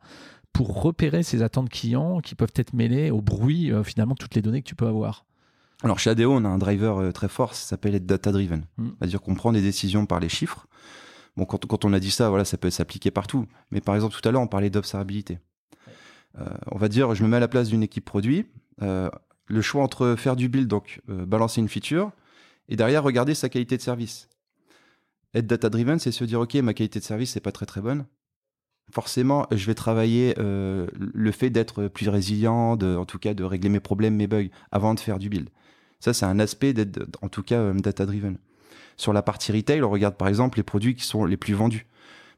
pour 0.56 0.82
repérer 0.82 1.22
ces 1.22 1.42
attentes 1.42 1.68
clients 1.68 2.20
qui 2.20 2.34
peuvent 2.34 2.54
être 2.56 2.72
mêlées 2.72 3.10
au 3.10 3.20
bruit, 3.20 3.70
euh, 3.70 3.84
finalement, 3.84 4.14
toutes 4.14 4.34
les 4.34 4.40
données 4.40 4.62
que 4.62 4.66
tu 4.66 4.74
peux 4.74 4.86
avoir 4.86 5.26
Alors 5.82 5.98
chez 5.98 6.08
ADO, 6.08 6.32
on 6.32 6.46
a 6.46 6.48
un 6.48 6.56
driver 6.56 6.98
euh, 6.98 7.12
très 7.12 7.28
fort, 7.28 7.54
ça 7.54 7.68
s'appelle 7.68 7.94
être 7.94 8.06
data 8.06 8.32
driven. 8.32 8.64
Hmm. 8.78 8.92
C'est-à-dire 8.98 9.20
qu'on 9.20 9.34
prend 9.34 9.52
des 9.52 9.60
décisions 9.60 10.06
par 10.06 10.18
les 10.18 10.30
chiffres. 10.30 10.66
Bon, 11.36 11.44
quand, 11.44 11.66
quand 11.66 11.84
on 11.84 11.92
a 11.92 12.00
dit 12.00 12.10
ça, 12.10 12.30
voilà, 12.30 12.46
ça 12.46 12.56
peut 12.56 12.70
s'appliquer 12.70 13.10
partout. 13.10 13.44
Mais 13.70 13.82
par 13.82 13.94
exemple, 13.96 14.16
tout 14.18 14.26
à 14.26 14.32
l'heure, 14.32 14.40
on 14.40 14.46
parlait 14.46 14.70
d'observabilité. 14.70 15.40
Euh, 16.38 16.46
on 16.70 16.78
va 16.78 16.88
dire, 16.88 17.14
je 17.14 17.22
me 17.22 17.28
mets 17.28 17.36
à 17.36 17.40
la 17.40 17.48
place 17.48 17.68
d'une 17.68 17.82
équipe 17.82 18.06
produit. 18.06 18.46
le 18.80 19.60
choix 19.60 19.82
entre 19.82 20.14
faire 20.16 20.36
du 20.36 20.48
build, 20.48 20.68
donc 20.68 21.02
balancer 21.06 21.60
une 21.60 21.68
feature, 21.68 22.12
et 22.70 22.76
derrière 22.76 23.02
regarder 23.02 23.34
sa 23.34 23.50
qualité 23.50 23.76
de 23.76 23.82
service. 23.82 24.30
Être 25.34 25.46
data 25.46 25.68
driven, 25.68 25.98
c'est 25.98 26.12
se 26.12 26.24
dire, 26.24 26.40
ok, 26.40 26.54
ma 26.54 26.72
qualité 26.72 26.98
de 26.98 27.04
service 27.04 27.34
n'est 27.34 27.42
pas 27.42 27.52
très 27.52 27.66
très 27.66 27.82
bonne 27.82 28.06
forcément, 28.90 29.46
je 29.50 29.66
vais 29.66 29.74
travailler 29.74 30.34
euh, 30.38 30.86
le 30.96 31.32
fait 31.32 31.50
d'être 31.50 31.88
plus 31.88 32.08
résilient, 32.08 32.76
de, 32.76 32.96
en 32.96 33.04
tout 33.04 33.18
cas 33.18 33.34
de 33.34 33.44
régler 33.44 33.68
mes 33.68 33.80
problèmes, 33.80 34.14
mes 34.14 34.26
bugs, 34.26 34.48
avant 34.70 34.94
de 34.94 35.00
faire 35.00 35.18
du 35.18 35.28
build. 35.28 35.50
Ça, 36.00 36.12
c'est 36.12 36.26
un 36.26 36.38
aspect 36.38 36.72
d'être, 36.72 37.18
en 37.22 37.28
tout 37.28 37.42
cas, 37.42 37.56
euh, 37.56 37.74
data-driven. 37.74 38.38
Sur 38.96 39.12
la 39.12 39.22
partie 39.22 39.52
retail, 39.52 39.82
on 39.82 39.90
regarde 39.90 40.16
par 40.16 40.28
exemple 40.28 40.58
les 40.58 40.62
produits 40.62 40.94
qui 40.94 41.04
sont 41.04 41.24
les 41.24 41.36
plus 41.36 41.54
vendus. 41.54 41.86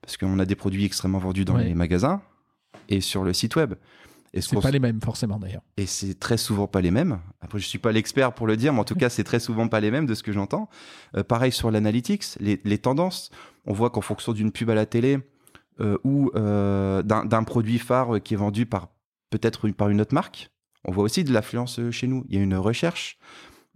Parce 0.00 0.16
qu'on 0.16 0.38
a 0.38 0.44
des 0.44 0.54
produits 0.54 0.84
extrêmement 0.84 1.18
vendus 1.18 1.44
dans 1.44 1.56
les 1.56 1.74
magasins 1.74 2.22
et 2.88 3.00
sur 3.00 3.24
le 3.24 3.32
site 3.32 3.56
web. 3.56 3.74
Et 4.34 4.40
c'est 4.40 4.60
pas 4.60 4.70
les 4.70 4.78
mêmes 4.78 5.00
forcément 5.00 5.38
d'ailleurs. 5.38 5.62
Et 5.76 5.86
c'est 5.86 6.18
très 6.18 6.36
souvent 6.36 6.66
pas 6.66 6.80
les 6.80 6.90
mêmes. 6.90 7.18
Après, 7.40 7.58
je 7.58 7.66
suis 7.66 7.78
pas 7.78 7.92
l'expert 7.92 8.32
pour 8.32 8.46
le 8.46 8.56
dire, 8.56 8.72
mais 8.72 8.80
en 8.80 8.84
tout 8.84 8.94
cas, 8.96 9.08
c'est 9.08 9.24
très 9.24 9.40
souvent 9.40 9.68
pas 9.68 9.80
les 9.80 9.90
mêmes 9.90 10.06
de 10.06 10.14
ce 10.14 10.22
que 10.22 10.32
j'entends. 10.32 10.68
Euh, 11.16 11.24
pareil 11.24 11.52
sur 11.52 11.70
l'analytics, 11.70 12.24
les, 12.40 12.60
les, 12.64 12.78
tendances. 12.78 13.30
On 13.66 13.72
voit 13.72 13.90
qu'en 13.90 14.00
fonction 14.00 14.32
d'une 14.32 14.52
pub 14.52 14.70
à 14.70 14.74
la 14.74 14.86
télé, 14.86 15.18
ou 16.04 16.30
euh, 16.34 17.02
d'un 17.02 17.44
produit 17.44 17.78
phare 17.78 18.20
qui 18.22 18.34
est 18.34 18.36
vendu 18.36 18.66
par 18.66 18.88
peut-être 19.30 19.68
par 19.70 19.88
une 19.88 20.00
autre 20.00 20.14
marque. 20.14 20.50
On 20.84 20.92
voit 20.92 21.04
aussi 21.04 21.24
de 21.24 21.32
l'affluence 21.32 21.78
euh, 21.78 21.90
chez 21.90 22.06
nous. 22.06 22.24
Il 22.28 22.36
y 22.36 22.38
a 22.38 22.42
une 22.42 22.56
recherche. 22.56 23.18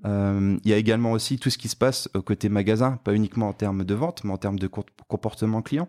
il 0.04 0.60
y 0.64 0.72
a 0.72 0.76
également 0.76 1.12
aussi 1.12 1.38
tout 1.38 1.50
ce 1.50 1.58
qui 1.58 1.68
se 1.68 1.76
passe 1.76 2.08
côté 2.24 2.48
magasin, 2.48 2.98
pas 3.04 3.14
uniquement 3.14 3.48
en 3.48 3.52
termes 3.52 3.84
de 3.84 3.94
vente, 3.94 4.24
mais 4.24 4.32
en 4.32 4.38
termes 4.38 4.58
de 4.58 4.66
comportement 4.66 5.62
client. 5.62 5.88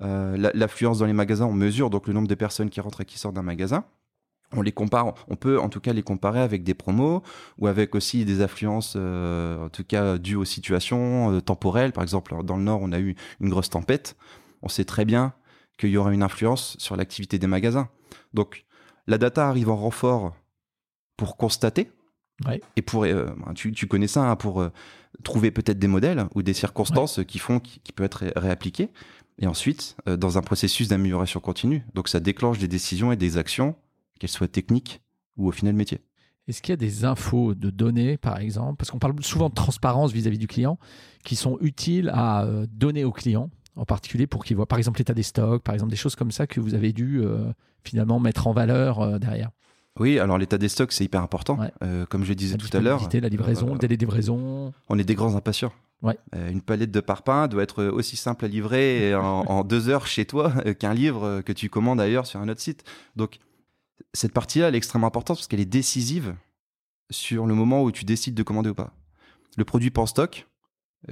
L'affluence 0.00 0.98
dans 0.98 1.06
les 1.06 1.12
magasins, 1.12 1.46
on 1.46 1.52
mesure 1.52 1.90
donc 1.90 2.06
le 2.06 2.12
nombre 2.14 2.28
de 2.28 2.34
personnes 2.34 2.70
qui 2.70 2.80
rentrent 2.80 3.02
et 3.02 3.04
qui 3.04 3.18
sortent 3.18 3.36
d'un 3.36 3.42
magasin 3.42 3.84
on 4.52 4.62
les 4.62 4.72
compare, 4.72 5.14
on 5.28 5.36
peut 5.36 5.60
en 5.60 5.68
tout 5.68 5.78
cas 5.78 5.92
les 5.92 6.02
comparer 6.02 6.40
avec 6.40 6.64
des 6.64 6.74
promos 6.74 7.22
ou 7.58 7.68
avec 7.68 7.94
aussi 7.94 8.24
des 8.24 8.40
affluences, 8.40 8.96
en 8.96 9.68
tout 9.72 9.84
cas 9.84 10.18
dues 10.18 10.34
aux 10.34 10.44
situations 10.44 11.40
temporelles. 11.40 11.92
Par 11.92 12.02
exemple, 12.02 12.34
dans 12.42 12.56
le 12.56 12.64
Nord, 12.64 12.80
on 12.82 12.90
a 12.90 12.98
eu 12.98 13.14
une 13.40 13.48
grosse 13.48 13.70
tempête 13.70 14.16
on 14.62 14.68
sait 14.68 14.84
très 14.84 15.04
bien 15.04 15.34
qu'il 15.78 15.90
y 15.90 15.96
aura 15.96 16.12
une 16.12 16.22
influence 16.22 16.76
sur 16.78 16.96
l'activité 16.96 17.38
des 17.38 17.46
magasins. 17.46 17.88
Donc, 18.34 18.64
la 19.06 19.18
data 19.18 19.48
arrive 19.48 19.70
en 19.70 19.76
renfort 19.76 20.34
pour 21.16 21.36
constater. 21.36 21.90
Et 22.76 22.80
pour, 22.80 23.04
euh, 23.04 23.26
ben, 23.36 23.52
tu, 23.54 23.86
connais 23.86 24.06
ça, 24.06 24.30
hein, 24.30 24.36
pour 24.36 24.62
euh, 24.62 24.70
trouver 25.24 25.50
peut-être 25.50 25.78
des 25.78 25.88
modèles 25.88 26.26
ou 26.34 26.42
des 26.42 26.54
circonstances 26.54 27.20
qui 27.28 27.38
font 27.38 27.60
qui, 27.60 27.92
peut 27.92 28.04
être 28.04 28.32
réappliqué. 28.36 28.88
Et 29.38 29.46
ensuite, 29.46 29.96
euh, 30.08 30.16
dans 30.16 30.38
un 30.38 30.42
processus 30.42 30.88
d'amélioration 30.88 31.40
continue. 31.40 31.84
Donc, 31.94 32.08
ça 32.08 32.20
déclenche 32.20 32.58
des 32.58 32.68
décisions 32.68 33.12
et 33.12 33.16
des 33.16 33.36
actions, 33.36 33.74
qu'elles 34.18 34.30
soient 34.30 34.48
techniques 34.48 35.02
ou 35.36 35.48
au 35.48 35.52
final 35.52 35.74
métier. 35.74 36.00
Est-ce 36.48 36.62
qu'il 36.62 36.72
y 36.72 36.74
a 36.74 36.76
des 36.76 37.04
infos 37.04 37.54
de 37.54 37.68
données, 37.68 38.16
par 38.16 38.38
exemple, 38.38 38.76
parce 38.76 38.90
qu'on 38.90 38.98
parle 38.98 39.14
souvent 39.22 39.50
de 39.50 39.54
transparence 39.54 40.10
vis-à-vis 40.12 40.36
-vis 40.36 40.40
du 40.40 40.46
client, 40.46 40.78
qui 41.24 41.36
sont 41.36 41.58
utiles 41.60 42.10
à 42.14 42.46
donner 42.70 43.04
au 43.04 43.12
client 43.12 43.50
en 43.76 43.84
particulier 43.84 44.26
pour 44.26 44.44
qu'ils 44.44 44.56
voient 44.56 44.66
par 44.66 44.78
exemple 44.78 44.98
l'état 44.98 45.14
des 45.14 45.22
stocks, 45.22 45.62
par 45.62 45.74
exemple 45.74 45.90
des 45.90 45.96
choses 45.96 46.16
comme 46.16 46.30
ça 46.30 46.46
que 46.46 46.60
vous 46.60 46.74
avez 46.74 46.92
dû 46.92 47.20
euh, 47.22 47.52
finalement 47.84 48.20
mettre 48.20 48.46
en 48.46 48.52
valeur 48.52 49.00
euh, 49.00 49.18
derrière 49.18 49.50
oui, 49.98 50.20
alors 50.20 50.38
l'état 50.38 50.56
des 50.56 50.68
stocks, 50.68 50.92
c'est 50.92 51.04
hyper 51.04 51.20
important. 51.20 51.58
Euh, 51.82 52.06
comme 52.06 52.24
je 52.24 52.32
disais 52.32 52.56
tout 52.56 52.74
à 52.74 52.80
l'heure. 52.80 53.06
La 53.12 53.28
livraison, 53.28 53.72
le 53.72 53.78
délai 53.78 53.96
de 53.96 54.00
livraison. 54.00 54.72
On 54.88 54.98
est 54.98 55.04
des 55.04 55.16
grands 55.16 55.34
impatients. 55.34 55.72
Ouais. 56.00 56.16
une 56.32 56.62
palette 56.62 56.92
de 56.92 57.00
parpaings 57.00 57.48
doit 57.48 57.62
être 57.62 57.84
aussi 57.84 58.16
simple 58.16 58.44
à 58.46 58.48
livrer 58.48 59.14
en, 59.16 59.64
deux 59.64 59.88
heures 59.90 60.06
chez 60.06 60.24
toi 60.24 60.52
qu'un 60.78 60.94
livre 60.94 61.42
que 61.42 61.52
tu 61.52 61.68
commandes 61.68 62.00
ailleurs 62.00 62.24
sur 62.24 62.40
un 62.40 62.48
autre 62.48 62.60
site. 62.60 62.84
Donc, 63.16 63.40
cette 64.14 64.32
partie-là, 64.32 64.68
elle 64.68 64.74
est 64.74 64.78
extrêmement 64.78 65.08
importante 65.08 65.38
parce 65.38 65.48
qu'elle 65.48 65.60
est 65.60 65.66
décisive 65.66 66.34
sur 67.10 67.46
le 67.46 67.54
moment 67.54 67.82
où 67.82 67.90
tu 67.90 68.04
décides 68.04 68.34
de 68.34 68.42
commander 68.44 68.70
ou 68.70 68.74
pas. 68.74 68.94
Le 69.56 69.64
produit 69.64 69.90
pas 69.90 70.02
en 70.02 70.06
stock, 70.06 70.46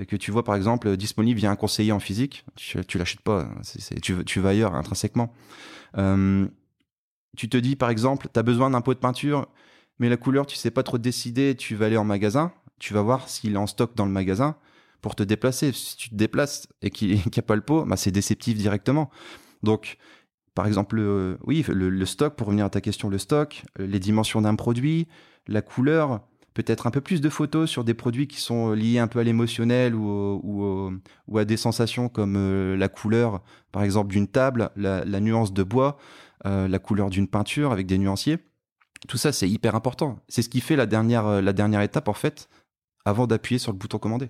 que 0.09 0.17
tu 0.17 0.31
vois 0.31 0.45
par 0.45 0.55
exemple 0.55 0.97
disponible 0.97 1.41
via 1.41 1.51
un 1.51 1.57
conseiller 1.57 1.93
en 1.93 2.01
physique, 2.01 2.45
tu, 2.57 2.99
l'achètes 2.99 3.23
pas, 3.23 3.49
tu, 4.03 4.25
tu, 4.25 4.41
vas 4.41 4.51
ailleurs 4.51 4.75
intrinsèquement. 4.75 5.33
Euh, 5.97 6.47
tu 7.37 7.49
te 7.49 7.57
dis 7.57 7.77
par 7.77 7.91
exemple, 7.91 8.29
tu 8.33 8.39
as 8.39 8.43
besoin 8.43 8.71
d'un 8.71 8.81
pot 8.81 8.95
de 8.95 8.99
peinture, 8.99 9.49
mais 9.99 10.09
la 10.09 10.17
couleur, 10.17 10.47
tu 10.47 10.57
sais 10.57 10.71
pas 10.71 10.83
trop 10.83 10.99
décider, 10.99 11.55
tu 11.57 11.75
vas 11.75 11.87
aller 11.87 11.97
en 11.97 12.05
magasin, 12.05 12.53
tu 12.79 12.95
vas 12.95 13.03
voir 13.03 13.29
s'il 13.29 13.55
est 13.55 13.59
en 13.59 13.67
stock 13.67 13.95
dans 13.97 14.05
le 14.05 14.13
magasin 14.13 14.57
pour 15.01 15.15
te 15.15 15.23
déplacer. 15.23 15.73
Si 15.73 15.97
tu 15.97 16.11
te 16.11 16.15
déplaces 16.15 16.69
et 16.83 16.91
qu'il 16.91 17.15
n'y 17.15 17.39
a 17.39 17.43
pas 17.43 17.57
le 17.57 17.63
pot, 17.63 17.85
bah, 17.85 17.97
c'est 17.97 18.11
déceptif 18.11 18.57
directement. 18.57 19.11
Donc, 19.63 19.97
par 20.55 20.67
exemple, 20.67 21.01
oui, 21.45 21.65
le, 21.69 22.05
stock, 22.05 22.35
pour 22.35 22.49
revenir 22.49 22.65
à 22.65 22.71
ta 22.71 22.81
question, 22.81 23.09
le 23.09 23.19
stock, 23.19 23.63
les 23.79 24.01
dimensions 24.01 24.41
d'un 24.41 24.57
produit, 24.57 25.07
la 25.47 25.63
couleur, 25.63 26.21
peut-être 26.59 26.89
un 26.89 26.91
peu 26.91 27.01
plus 27.01 27.21
de 27.21 27.29
photos 27.29 27.71
sur 27.71 27.85
des 27.85 27.95
produits 27.95 28.27
qui 28.27 28.41
sont 28.41 28.73
liés 28.73 28.99
un 28.99 29.07
peu 29.07 29.21
à 29.21 29.23
l'émotionnel 29.23 29.95
ou, 29.95 31.01
ou, 31.29 31.39
à 31.39 31.45
des 31.45 31.57
sensations 31.57 32.09
comme 32.09 32.35
euh, 32.37 32.77
la 32.77 32.89
couleur, 32.89 33.45
par 33.71 33.85
exemple, 33.85 34.11
d'une 34.11 34.27
table, 34.27 34.71
la, 34.75 35.05
nuance 35.21 35.53
de 35.53 35.63
bois, 35.63 35.99
euh, 36.47 36.67
la 36.67 36.81
couleur 36.81 37.11
d'une 37.11 37.29
peinture 37.29 37.71
avec 37.71 37.87
des 37.87 37.97
nuanciers. 37.97 38.39
Tout 39.07 39.19
ça, 39.19 39.31
c'est 39.31 39.49
hyper 39.49 39.77
important. 39.77 40.19
C'est 40.27 40.43
ce 40.43 40.49
qui 40.49 40.61
fait 40.61 40.75
la 40.75 40.87
dernière, 40.87 41.27
euh, 41.27 41.41
la 41.41 41.53
dernière 41.53 41.81
étape, 41.81 42.09
en 42.09 42.13
fait, 42.13 42.49
avant 43.05 43.29
d'appuyer 43.29 43.61
sur 43.61 43.71
le 43.71 43.79
bouton 43.79 43.99
commander. 43.99 44.29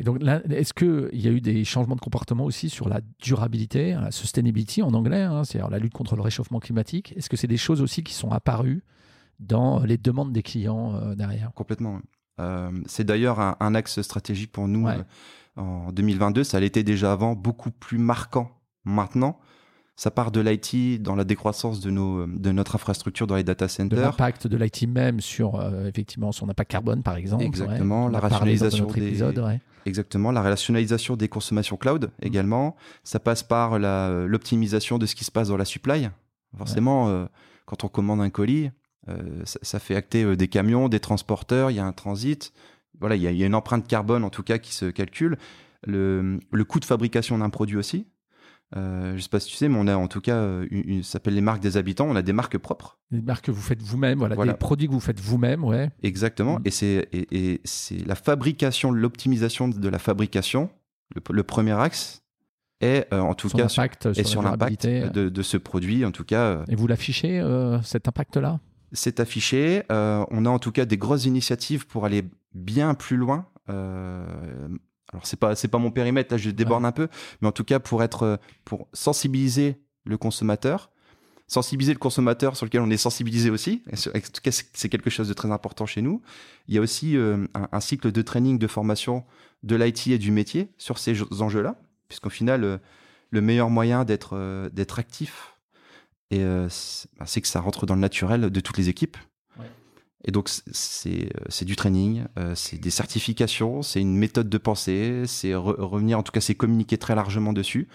Et 0.00 0.04
donc 0.04 0.20
est-ce 0.50 0.74
qu'il 0.74 1.20
y 1.20 1.28
a 1.28 1.30
eu 1.30 1.40
des 1.40 1.64
changements 1.64 1.96
de 1.96 2.00
comportement 2.00 2.44
aussi 2.44 2.68
sur 2.68 2.88
la 2.88 3.00
durabilité, 3.20 3.92
la 3.92 4.10
sustainability 4.10 4.82
en 4.82 4.92
anglais, 4.94 5.22
hein, 5.22 5.44
c'est-à-dire 5.44 5.70
la 5.70 5.78
lutte 5.78 5.92
contre 5.92 6.16
le 6.16 6.22
réchauffement 6.22 6.58
climatique? 6.58 7.14
Est-ce 7.16 7.30
que 7.30 7.36
c'est 7.36 7.46
des 7.46 7.56
choses 7.56 7.80
aussi 7.80 8.02
qui 8.02 8.14
sont 8.14 8.32
apparues 8.32 8.82
dans 9.38 9.80
les 9.84 9.98
demandes 9.98 10.32
des 10.32 10.42
clients 10.42 10.94
euh, 10.94 11.14
derrière. 11.14 11.52
Complètement. 11.54 12.00
Euh, 12.40 12.70
c'est 12.86 13.04
d'ailleurs 13.04 13.40
un, 13.40 13.74
axe 13.74 14.00
stratégique 14.02 14.52
pour 14.52 14.68
nous 14.68 14.86
euh, 14.88 15.02
en 15.56 15.92
2022. 15.92 16.44
Ça 16.44 16.60
l'était 16.60 16.84
déjà 16.84 17.12
avant, 17.12 17.34
beaucoup 17.34 17.70
plus 17.70 17.98
marquant 17.98 18.50
maintenant. 18.84 19.38
Ça 19.96 20.12
part 20.12 20.30
de 20.30 20.40
l'IT 20.40 21.02
dans 21.02 21.16
la 21.16 21.24
décroissance 21.24 21.80
de, 21.80 21.90
nos, 21.90 22.24
de 22.26 22.52
notre 22.52 22.76
infrastructure 22.76 23.26
dans 23.26 23.34
les 23.34 23.42
data 23.42 23.66
centers. 23.66 23.98
l'impact 23.98 24.46
de 24.46 24.56
l'IT 24.56 24.86
même 24.86 25.20
sur 25.20 25.60
effectivement 25.86 26.30
son 26.30 26.48
impact 26.48 26.70
carbone, 26.70 27.02
par 27.02 27.16
exemple. 27.16 27.42
Exactement. 27.42 28.08
La 28.08 28.20
rationalisation 28.20 28.86
des. 28.86 29.20
Exactement. 29.86 30.30
La 30.30 30.42
rationalisation 30.42 31.16
des 31.16 31.28
consommations 31.28 31.76
cloud 31.76 32.04
mm. 32.04 32.26
également. 32.26 32.76
Ça 33.02 33.18
passe 33.18 33.42
par 33.42 33.80
l'optimisation 33.80 34.98
de 34.98 35.06
ce 35.06 35.16
qui 35.16 35.24
se 35.24 35.32
passe 35.32 35.48
dans 35.48 35.56
la 35.56 35.64
supply. 35.64 36.08
Forcément, 36.56 37.26
quand 37.66 37.82
on 37.82 37.88
commande 37.88 38.20
un 38.20 38.30
colis, 38.30 38.70
euh, 39.08 39.42
ça, 39.44 39.78
fait 39.78 39.96
acter 39.96 40.24
euh, 40.24 40.36
des 40.36 40.48
camions, 40.48 40.88
des 40.88 41.00
transporteurs, 41.00 41.70
il 41.70 41.76
y 41.76 41.80
a 41.80 41.84
un 41.84 41.92
transit. 41.92 42.52
Voilà, 43.00 43.16
il 43.16 43.22
y, 43.22 43.26
a, 43.26 43.46
une 43.46 43.54
empreinte 43.54 43.86
carbone 43.86 44.24
en 44.24 44.30
tout 44.30 44.42
cas 44.42 44.58
qui 44.58 44.74
se 44.74 44.86
calcule. 44.86 45.38
Le, 45.86 46.40
coût 46.66 46.80
de 46.80 46.84
fabrication 46.84 47.38
d'un 47.38 47.50
produit 47.50 47.76
aussi. 47.76 48.06
Euh, 48.76 49.10
je 49.12 49.16
ne 49.16 49.20
sais 49.20 49.28
pas 49.28 49.40
si 49.40 49.48
tu 49.48 49.56
sais, 49.56 49.68
mais 49.68 49.78
on 49.78 49.86
a 49.86 49.96
en 49.96 50.08
tout 50.08 50.20
cas, 50.20 50.44
une, 50.70 51.02
ça 51.02 51.12
s'appelle 51.12 51.34
les 51.34 51.40
marques 51.40 51.60
des 51.60 51.76
habitants. 51.76 52.06
On 52.08 52.16
a 52.16 52.22
des 52.22 52.32
marques 52.32 52.58
propres. 52.58 52.98
Des 53.12 53.22
marques 53.22 53.46
que 53.46 53.50
vous 53.52 53.62
faites 53.62 53.80
vous-même, 53.80 54.18
voilà, 54.18 54.36
des 54.36 54.54
produits 54.54 54.88
que 54.88 54.92
vous 54.92 55.00
faites 55.00 55.20
vous-même, 55.20 55.64
ouais. 55.64 55.90
Exactement. 56.02 56.58
Mm. 56.58 56.62
Et 56.64 56.70
c'est 56.70 57.08
et, 57.12 57.60
c'est 57.64 58.04
la 58.04 58.16
fabrication, 58.16 58.90
l'optimisation 58.90 59.68
de 59.68 59.88
la 59.88 60.00
fabrication, 60.00 60.70
le, 61.30 61.42
premier 61.44 61.72
axe, 61.72 62.22
est 62.80 63.12
en 63.14 63.34
tout 63.34 63.48
cas 63.48 63.68
sur, 63.68 63.84
sur 64.24 64.42
l'impact 64.42 64.86
de, 64.86 65.28
de, 65.28 65.42
ce 65.42 65.56
produit, 65.56 66.04
en 66.04 66.10
tout 66.10 66.24
cas. 66.24 66.64
Et 66.68 66.74
vous 66.74 66.88
l'affichez 66.88 67.40
cet 67.84 68.08
impact-là? 68.08 68.58
C'est 68.92 69.20
affiché. 69.20 69.82
Euh, 69.90 70.24
on 70.30 70.46
a 70.46 70.50
en 70.50 70.58
tout 70.58 70.72
cas 70.72 70.84
des 70.84 70.96
grosses 70.96 71.24
initiatives 71.24 71.86
pour 71.86 72.04
aller 72.04 72.24
bien 72.54 72.94
plus 72.94 73.16
loin. 73.16 73.46
Euh, 73.68 74.24
alors 75.12 75.26
c'est 75.26 75.38
pas 75.38 75.54
c'est 75.54 75.68
pas 75.68 75.78
mon 75.78 75.90
périmètre 75.90 76.32
là, 76.32 76.38
je 76.38 76.50
déborde 76.50 76.84
un 76.84 76.92
peu, 76.92 77.08
mais 77.40 77.48
en 77.48 77.52
tout 77.52 77.64
cas 77.64 77.78
pour 77.78 78.02
être 78.02 78.38
pour 78.64 78.88
sensibiliser 78.92 79.80
le 80.04 80.16
consommateur 80.16 80.90
sensibiliser 81.50 81.94
le 81.94 81.98
consommateur 81.98 82.58
sur 82.58 82.66
lequel 82.66 82.82
on 82.82 82.90
est 82.90 82.98
sensibilisé 82.98 83.48
aussi. 83.48 83.82
En 83.90 84.20
tout 84.20 84.42
cas, 84.42 84.50
c'est 84.50 84.88
quelque 84.90 85.08
chose 85.08 85.28
de 85.28 85.32
très 85.32 85.50
important 85.50 85.86
chez 85.86 86.02
nous. 86.02 86.20
Il 86.66 86.74
y 86.74 86.78
a 86.78 86.82
aussi 86.82 87.16
un, 87.16 87.46
un, 87.54 87.80
cycle 87.80 88.12
de 88.12 88.20
training, 88.20 88.58
de 88.58 88.66
formation 88.66 89.24
de 89.62 89.74
l'IT 89.74 90.08
et 90.08 90.18
du 90.18 90.30
métier 90.30 90.68
sur 90.76 90.98
ces 90.98 91.18
enjeux-là, 91.40 91.80
puisqu'au 92.08 92.28
final, 92.28 92.80
le 93.30 93.40
meilleur 93.40 93.70
moyen 93.70 94.04
d'être 94.04 94.68
d'être 94.74 94.98
actif, 94.98 95.57
et 96.30 96.44
bah, 96.44 97.26
c'est 97.26 97.40
que 97.40 97.48
ça 97.48 97.60
rentre 97.60 97.86
dans 97.86 97.94
le 97.94 98.00
naturel 98.00 98.50
de 98.50 98.60
toutes 98.60 98.78
les 98.78 98.88
équipes. 98.88 99.16
Et 100.24 100.32
donc, 100.32 100.50
c'est 100.72 101.64
du 101.64 101.76
training, 101.76 102.24
c'est 102.54 102.78
des 102.78 102.90
certifications, 102.90 103.82
c'est 103.82 104.00
une 104.00 104.16
méthode 104.16 104.48
de 104.48 104.58
pensée, 104.58 105.22
c'est 105.26 105.54
revenir, 105.54 106.18
en 106.18 106.22
tout 106.22 106.32
cas, 106.32 106.40
c'est 106.40 106.56
communiquer 106.56 106.98
très 106.98 107.14
largement 107.14 107.52
dessus. 107.52 107.88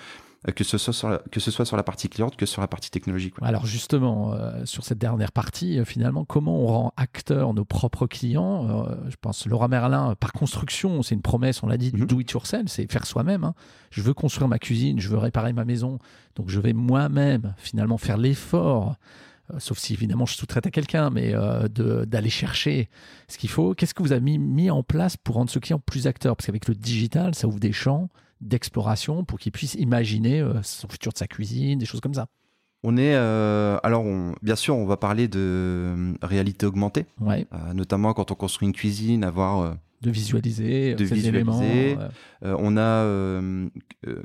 Euh, 0.47 0.51
que 0.51 0.63
ce, 0.63 0.77
soit 0.77 0.93
sur 0.93 1.10
la, 1.10 1.19
que 1.32 1.39
ce 1.39 1.51
soit 1.51 1.65
sur 1.65 1.77
la 1.77 1.84
partie 1.84 2.10
cliente 2.10 2.36
que 2.36 2.45
sur 2.45 2.62
la 2.62 2.67
partie 2.67 2.91
technologique. 2.91 3.36
Alors 3.41 3.65
justement, 3.65 4.34
euh, 4.34 4.65
sur 4.65 4.84
cette 4.84 4.97
dernière 4.97 5.32
partie, 5.32 5.79
euh, 5.79 5.86
finalement, 5.86 6.25
comment 6.25 6.60
on 6.60 6.67
rend 6.67 6.93
acteurs 6.97 7.53
nos 7.53 7.65
propres 7.65 8.08
clients 8.08 8.86
Je 9.08 9.15
pense 9.19 9.45
Laura 9.47 9.67
Merlin, 9.67 10.15
par 10.15 10.34
construction, 10.34 11.01
c'est 11.01 11.15
une 11.15 11.21
promesse, 11.21 11.63
on 11.63 11.67
l'a 11.67 11.77
dit, 11.77 11.91
du 11.91 12.01
mhm. 12.01 12.08
do 12.08 12.19
it 12.19 12.32
yourself, 12.32 12.67
c'est 12.67 12.91
faire 12.91 13.06
soi-même. 13.06 13.43
Hein. 13.43 13.53
Je 13.91 14.01
veux 14.01 14.13
construire 14.13 14.47
ma 14.47 14.60
cuisine, 14.60 14.99
je 14.99 15.10
veux 15.10 15.17
réparer 15.17 15.53
ma 15.53 15.65
maison, 15.65 15.99
donc 16.36 16.49
je 16.49 16.60
vais 16.60 16.73
moi-même 16.73 17.53
finalement 17.58 17.97
faire 17.97 18.17
l'effort 18.17 18.95
sauf 19.60 19.77
si 19.77 19.93
évidemment 19.93 20.25
je 20.25 20.36
sous-traite 20.36 20.65
à 20.65 20.71
quelqu'un, 20.71 21.10
mais 21.10 21.34
d'aller 21.69 22.29
chercher 22.29 22.89
ce 23.27 23.38
qu'il 23.38 23.49
faut. 23.49 23.75
Qu'est-ce 23.75 23.93
que 23.93 24.01
vous 24.01 24.13
avez 24.13 24.21
mis, 24.21 24.39
mis, 24.39 24.71
en 24.71 24.84
place 24.84 25.15
pour 25.17 25.36
rendre 25.36 25.51
ce 25.51 25.60
client 25.60 25.79
plus 25.79 26.08
acteur? 26.08 26.36
Parce 26.36 26.47
qu'avec 26.47 26.67
le 26.67 26.73
digital, 26.73 27.36
ça 27.36 27.47
ouvre 27.47 27.60
des 27.60 27.73
champs 27.73 28.10
d'exploration 28.43 29.23
pour 29.23 29.39
qu'il 29.39 29.51
puisse 29.51 29.75
imaginer 29.75 30.41
euh, 30.41 30.62
son 30.63 30.88
futur 30.88 31.12
de 31.12 31.17
sa 31.17 31.27
cuisine, 31.27 31.79
des 31.79 31.86
choses 31.86 32.01
comme 32.01 32.13
ça. 32.13 32.27
On 32.84 32.97
est 32.97 33.15
euh, 33.15 33.77
alors 33.82 34.03
bien 34.41 34.58
sûr 34.58 34.75
on 34.75 34.86
va 34.86 34.97
parler 34.97 35.29
de 35.29 35.39
euh, 35.39 36.13
réalité 36.21 36.65
augmentée, 36.65 37.06
notamment 37.73 38.13
quand 38.13 38.32
on 38.32 38.36
construit 38.36 38.67
une 38.67 38.73
cuisine, 38.73 39.23
avoir 39.23 39.77
de 40.01 40.12
visualiser, 40.12 40.93
de 40.93 41.06
visualiser. 41.06 41.97
on 42.41 42.75
a 42.75 43.41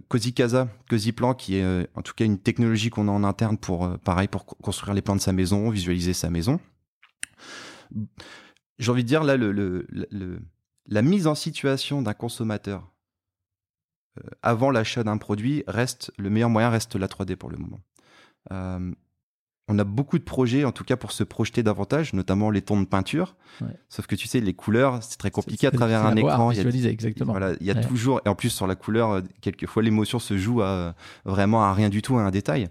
Cozy 0.09 0.33
Casa, 0.33 0.69
Cozy 0.91 1.13
Plan, 1.13 1.35
qui 1.35 1.55
est 1.55 1.89
en 1.95 2.03
tout 2.03 2.15
cas 2.17 2.25
une 2.25 2.39
technologie 2.39 2.91
qu'on 2.91 3.07
a 3.07 3.13
en 3.13 3.23
interne 3.23 3.59
pour 3.59 3.97
pareil 4.01 4.27
pour 4.27 4.45
construire 4.45 4.93
les 4.93 5.03
plans 5.03 5.15
de 5.17 5.21
sa 5.21 5.33
maison, 5.33 5.71
visualiser 5.71 6.13
sa 6.13 6.29
maison. 6.29 6.59
J'ai 8.81 8.91
envie 8.91 9.05
de 9.05 9.09
dire 9.09 9.23
là 9.23 9.37
le, 9.37 9.53
le, 9.53 9.87
la 10.89 11.03
mise 11.03 11.29
en 11.29 11.37
situation 11.37 12.03
d'un 12.03 12.15
consommateur 12.15 12.91
avant 14.43 14.71
l'achat 14.71 15.05
d'un 15.05 15.19
produit, 15.19 15.65
reste 15.67 16.13
le 16.19 16.31
meilleur 16.31 16.51
moyen 16.51 16.71
reste 16.71 16.97
la 16.97 17.07
3D 17.07 17.37
pour 17.37 17.51
le 17.51 17.59
moment. 17.59 17.81
Euh, 18.53 18.93
on 19.71 19.79
a 19.79 19.85
beaucoup 19.85 20.19
de 20.19 20.25
projets, 20.25 20.65
en 20.65 20.73
tout 20.73 20.85
cas 20.85 20.97
pour 20.97 21.13
se 21.13 21.23
projeter 21.23 21.63
davantage, 21.63 22.15
notamment 22.15 22.51
les 22.51 22.63
tons 22.63 22.81
de 22.81 22.87
peinture. 22.87 23.37
Sauf 23.91 24.07
que 24.07 24.15
tu 24.15 24.27
sais, 24.27 24.41
les 24.41 24.55
couleurs, 24.55 25.03
c'est 25.03 25.19
très 25.19 25.31
compliqué 25.31 25.67
à 25.67 25.71
travers 25.71 26.07
un 26.07 26.17
écran. 26.17 26.51
Il 26.53 26.57
y 26.57 26.87
a, 26.87 26.91
exactement. 26.91 27.33
Voilà, 27.33 27.53
il 27.61 27.67
y 27.67 27.71
a 27.71 27.75
toujours, 27.75 28.23
et 28.25 28.29
en 28.31 28.35
plus 28.35 28.49
sur 28.49 28.67
la 28.67 28.77
couleur, 28.77 29.11
euh, 29.11 29.21
quelquefois 29.43 29.83
l'émotion 29.83 30.19
se 30.19 30.39
joue 30.39 30.63
à 30.63 30.95
vraiment 31.27 31.63
à 31.65 31.75
rien 31.75 31.91
du 31.91 32.01
tout, 32.01 32.17
à 32.17 32.23
un 32.23 32.31
détail. 32.31 32.69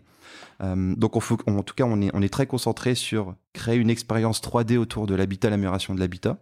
donc 0.59 1.15
on 1.15 1.19
faut, 1.19 1.37
en 1.45 1.61
tout 1.61 1.75
cas, 1.75 1.83
on 1.83 2.01
est, 2.01 2.09
on 2.15 2.21
est 2.23 2.33
très 2.33 2.47
concentré 2.47 2.95
sur 2.95 3.35
créer 3.53 3.77
une 3.77 3.91
expérience 3.91 4.41
3D 4.41 4.77
autour 4.77 5.05
de 5.05 5.13
l'habitat, 5.13 5.51
l'amélioration 5.51 5.93
de 5.93 5.99
l'habitat 5.99 6.39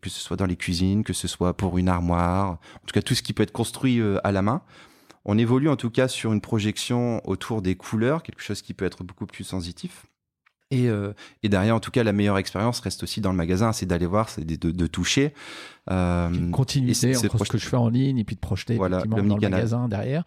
que, 0.00 0.10
ce 0.10 0.20
soit 0.20 0.36
dans 0.36 0.46
les 0.46 0.56
cuisines, 0.56 1.04
que 1.04 1.12
ce 1.12 1.28
soit 1.28 1.56
pour 1.56 1.78
une 1.78 1.88
armoire, 1.88 2.52
en 2.52 2.86
tout 2.86 2.92
cas 2.92 3.02
tout 3.02 3.14
ce 3.14 3.22
qui 3.22 3.32
peut 3.32 3.42
être 3.42 3.52
construit 3.52 4.00
euh, 4.00 4.18
à 4.24 4.32
la 4.32 4.42
main. 4.42 4.62
On 5.24 5.38
évolue 5.38 5.68
en 5.68 5.76
tout 5.76 5.90
cas 5.90 6.08
sur 6.08 6.32
une 6.32 6.40
projection 6.40 7.20
autour 7.28 7.62
des 7.62 7.74
couleurs, 7.74 8.22
quelque 8.22 8.42
chose 8.42 8.62
qui 8.62 8.74
peut 8.74 8.84
être 8.84 9.02
beaucoup 9.02 9.26
plus 9.26 9.44
sensitif. 9.44 10.06
Et, 10.72 10.88
euh, 10.88 11.12
et, 11.44 11.48
derrière, 11.48 11.76
en 11.76 11.80
tout 11.80 11.92
cas, 11.92 12.02
la 12.02 12.12
meilleure 12.12 12.38
expérience 12.38 12.80
reste 12.80 13.04
aussi 13.04 13.20
dans 13.20 13.30
le 13.30 13.36
magasin, 13.36 13.72
c'est 13.72 13.86
d'aller 13.86 14.06
voir, 14.06 14.28
c'est 14.28 14.44
de, 14.44 14.70
de, 14.70 14.86
toucher. 14.88 15.32
Euh, 15.90 16.28
une 16.28 16.50
continuité 16.50 17.16
entre 17.16 17.44
ce 17.44 17.50
que 17.50 17.58
je 17.58 17.66
fais 17.66 17.76
en 17.76 17.88
ligne 17.88 18.18
et 18.18 18.24
puis 18.24 18.34
de 18.34 18.40
projeter 18.40 18.74
voilà, 18.74 19.02
dans 19.02 19.16
le 19.16 19.22
magasin 19.22 19.88
derrière. 19.88 20.24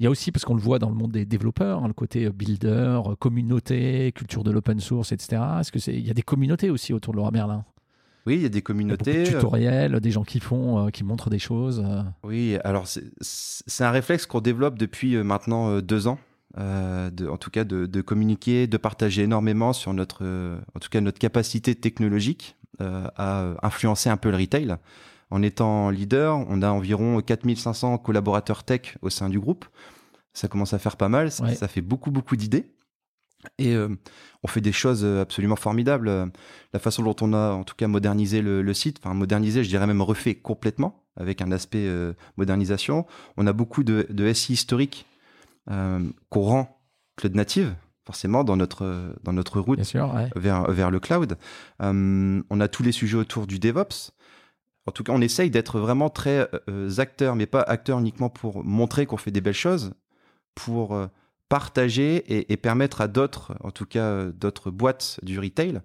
Il 0.00 0.04
y 0.04 0.06
a 0.06 0.10
aussi, 0.10 0.32
parce 0.32 0.44
qu'on 0.44 0.54
le 0.54 0.60
voit 0.60 0.78
dans 0.78 0.90
le 0.90 0.96
monde 0.96 1.12
des 1.12 1.24
développeurs, 1.24 1.84
hein, 1.84 1.86
le 1.86 1.94
côté 1.94 2.28
builder, 2.30 3.00
communauté, 3.18 4.12
culture 4.12 4.42
de 4.42 4.50
l'open 4.50 4.80
source, 4.80 5.12
etc. 5.12 5.40
Est-ce 5.60 5.70
que 5.70 5.78
c'est, 5.78 5.94
il 5.94 6.06
y 6.06 6.10
a 6.10 6.14
des 6.14 6.22
communautés 6.22 6.68
aussi 6.68 6.92
autour 6.92 7.12
de 7.12 7.18
Laura 7.18 7.30
Merlin? 7.30 7.64
Oui, 8.26 8.36
il 8.36 8.42
y 8.42 8.46
a 8.46 8.48
des 8.48 8.62
communautés. 8.62 9.12
Il 9.12 9.16
y 9.18 9.20
a 9.20 9.24
de 9.24 9.36
tutoriels, 9.36 10.00
des 10.00 10.10
gens 10.10 10.24
qui 10.24 10.40
font, 10.40 10.86
euh, 10.86 10.90
qui 10.90 11.04
montrent 11.04 11.30
des 11.30 11.38
choses. 11.38 11.82
Euh. 11.86 12.02
Oui, 12.24 12.58
alors 12.64 12.86
c'est 13.20 13.84
un 13.84 13.90
réflexe 13.90 14.26
qu'on 14.26 14.40
développe 14.40 14.76
depuis 14.78 15.14
euh, 15.14 15.22
maintenant 15.22 15.80
deux 15.80 16.08
ans. 16.08 16.18
de, 16.56 17.28
en 17.28 17.36
tout 17.36 17.50
cas, 17.50 17.64
de, 17.64 18.00
communiquer, 18.00 18.66
de 18.66 18.76
partager 18.76 19.22
énormément 19.22 19.72
sur 19.72 19.94
notre, 19.94 20.24
en 20.74 20.78
tout 20.80 20.88
cas, 20.88 21.00
notre 21.00 21.18
capacité 21.18 21.74
technologique 21.74 22.56
à 22.80 23.54
influencer 23.62 24.10
un 24.10 24.16
peu 24.16 24.30
le 24.30 24.36
retail. 24.36 24.76
En 25.30 25.42
étant 25.42 25.90
leader, 25.90 26.44
on 26.48 26.62
a 26.62 26.70
environ 26.70 27.20
4500 27.20 27.98
collaborateurs 27.98 28.64
tech 28.64 28.96
au 29.02 29.10
sein 29.10 29.28
du 29.28 29.38
groupe. 29.40 29.66
Ça 30.32 30.48
commence 30.48 30.72
à 30.72 30.78
faire 30.78 30.96
pas 30.96 31.08
mal, 31.08 31.30
ça 31.30 31.68
fait 31.68 31.80
beaucoup, 31.80 32.10
beaucoup 32.10 32.36
d'idées. 32.36 32.70
Et 33.58 33.74
euh, 33.74 33.88
on 34.42 34.48
fait 34.48 34.60
des 34.60 34.72
choses 34.72 35.04
euh, 35.04 35.22
absolument 35.22 35.56
formidables. 35.56 36.08
Euh, 36.08 36.26
la 36.72 36.78
façon 36.78 37.02
dont 37.02 37.16
on 37.20 37.32
a, 37.32 37.52
en 37.52 37.64
tout 37.64 37.74
cas, 37.74 37.86
modernisé 37.86 38.42
le, 38.42 38.74
site, 38.74 38.98
enfin 39.02 39.14
modernisé, 39.14 39.64
je 39.64 39.68
dirais 39.68 39.86
même 39.86 40.02
refait 40.02 40.34
complètement, 40.34 41.04
avec 41.16 41.40
un 41.40 41.52
aspect 41.52 41.88
modernisation. 42.36 43.06
On 43.36 43.46
a 43.46 43.52
beaucoup 43.52 43.82
de, 43.82 44.06
de 44.10 44.32
SI 44.32 44.52
historiques 44.52 45.06
qu'on 45.66 46.40
rend 46.42 46.78
cloud 47.16 47.34
native, 47.34 47.74
forcément, 48.04 48.44
dans 48.44 48.56
notre, 48.56 49.14
dans 49.22 49.32
notre 49.32 49.60
route 49.60 49.80
vers, 50.36 50.70
vers 50.70 50.90
le 50.90 51.00
cloud. 51.00 51.38
on 51.80 52.60
a 52.60 52.68
tous 52.68 52.82
les 52.82 52.92
sujets 52.92 53.16
autour 53.16 53.46
du 53.46 53.58
DevOps. 53.58 54.12
En 54.86 54.92
tout 54.92 55.02
cas, 55.02 55.12
on 55.14 55.22
essaye 55.22 55.50
d'être 55.50 55.80
vraiment 55.80 56.10
très 56.10 56.46
acteurs, 56.98 57.36
mais 57.36 57.46
pas 57.46 57.62
acteurs 57.62 57.98
uniquement 57.98 58.28
pour 58.28 58.62
montrer 58.62 59.06
qu'on 59.06 59.16
fait 59.16 59.30
des 59.30 59.40
belles 59.40 59.54
choses, 59.54 59.94
pour 60.54 60.94
partager 61.48 62.52
et, 62.52 62.56
permettre 62.56 63.00
à 63.00 63.08
d'autres, 63.08 63.54
en 63.62 63.70
tout 63.70 63.86
cas 63.86 64.04
euh, 64.04 64.32
d'autres 64.32 64.70
boîtes 64.70 65.20
du 65.22 65.38
retail, 65.38 65.80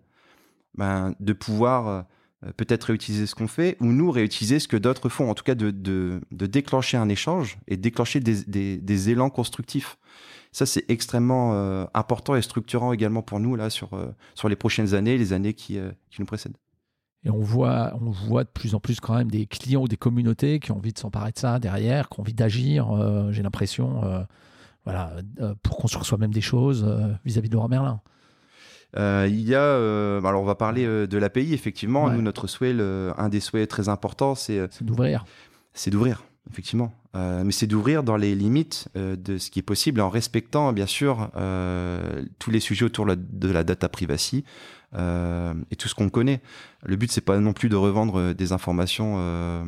ben, 0.75 1.13
de 1.19 1.33
pouvoir 1.33 1.87
euh, 1.87 2.51
peut-être 2.57 2.85
réutiliser 2.85 3.27
ce 3.27 3.35
qu'on 3.35 3.47
fait 3.47 3.77
ou 3.79 3.87
nous 3.87 4.09
réutiliser 4.09 4.59
ce 4.59 4.67
que 4.67 4.77
d'autres 4.77 5.09
font, 5.09 5.29
en 5.29 5.35
tout 5.35 5.43
cas 5.43 5.55
de, 5.55 5.69
de, 5.71 6.21
déclencher 6.31 6.97
un 6.97 7.09
échange 7.09 7.59
et 7.67 7.77
déclencher 7.77 8.19
des, 8.19 8.43
des, 8.77 9.09
élans 9.09 9.29
constructifs. 9.29 9.97
Ça, 10.51 10.65
c'est 10.65 10.89
extrêmement 10.89 11.53
euh, 11.53 11.85
important 11.93 12.35
et 12.35 12.41
structurant 12.41 12.91
également 12.91 13.21
pour 13.21 13.39
nous 13.39 13.55
là 13.55 13.69
sur, 13.69 13.91
sur 14.33 14.49
les 14.49 14.55
prochaines 14.55 14.95
années, 14.95 15.17
les 15.17 15.33
années 15.33 15.53
qui, 15.53 15.77
qui 16.09 16.21
nous 16.21 16.25
précèdent. 16.25 16.57
Et 17.23 17.29
on 17.29 17.39
voit, 17.39 17.93
on 18.01 18.09
voit 18.09 18.43
de 18.43 18.49
plus 18.49 18.73
en 18.73 18.79
plus 18.79 18.99
quand 18.99 19.15
même 19.15 19.29
des 19.29 19.45
clients 19.45 19.83
ou 19.83 19.87
des 19.87 19.95
communautés 19.95 20.59
qui 20.59 20.71
ont 20.71 20.77
envie 20.77 20.91
de 20.91 20.97
s'emparer 20.97 21.31
de 21.31 21.37
ça 21.37 21.59
derrière, 21.59 22.09
qui 22.09 22.19
ont 22.19 22.23
envie 22.23 22.33
d'agir. 22.33 23.31
J'ai 23.31 23.43
l'impression 23.43 24.25
voilà, 24.85 25.13
euh, 25.39 25.53
pour 25.61 25.77
construire 25.77 26.05
soi-même 26.05 26.33
des 26.33 26.41
choses 26.41 26.85
euh, 26.87 27.13
vis-à-vis 27.23 27.49
de 27.49 27.53
Laurent 27.53 27.69
Merlin 27.69 28.01
euh, 28.97 29.25
il 29.29 29.39
y 29.47 29.55
a, 29.55 29.75
alors 30.17 30.41
on 30.41 30.45
va 30.45 30.55
parler 30.55 30.85
de 30.85 31.17
l'API, 31.17 31.53
effectivement. 31.53 32.09
Nous, 32.09 32.21
notre 32.21 32.47
souhait, 32.47 32.75
un 33.17 33.29
des 33.29 33.39
souhaits 33.39 33.69
très 33.69 33.87
importants, 33.87 34.35
c'est 34.35 34.67
d'ouvrir. 34.83 35.23
C'est 35.73 35.91
d'ouvrir, 35.91 36.25
effectivement. 36.51 36.91
mais 37.13 37.53
c'est 37.53 37.67
d'ouvrir 37.67 38.03
dans 38.03 38.17
les 38.17 38.35
limites 38.35 38.89
de 38.95 39.37
ce 39.37 39.49
qui 39.49 39.59
est 39.59 39.63
possible, 39.63 40.01
en 40.01 40.09
respectant, 40.09 40.73
bien 40.73 40.87
sûr, 40.87 41.31
tous 42.37 42.51
les 42.51 42.59
sujets 42.59 42.83
autour 42.83 43.05
de 43.05 43.49
la 43.49 43.63
data 43.63 43.87
privacy 43.87 44.43
et 44.93 45.75
tout 45.77 45.87
ce 45.87 45.95
qu'on 45.95 46.09
connaît. 46.09 46.41
Le 46.83 46.97
but, 46.97 47.09
c'est 47.13 47.21
pas 47.21 47.39
non 47.39 47.53
plus 47.53 47.69
de 47.69 47.77
revendre 47.77 48.33
des 48.33 48.51
informations 48.51 49.63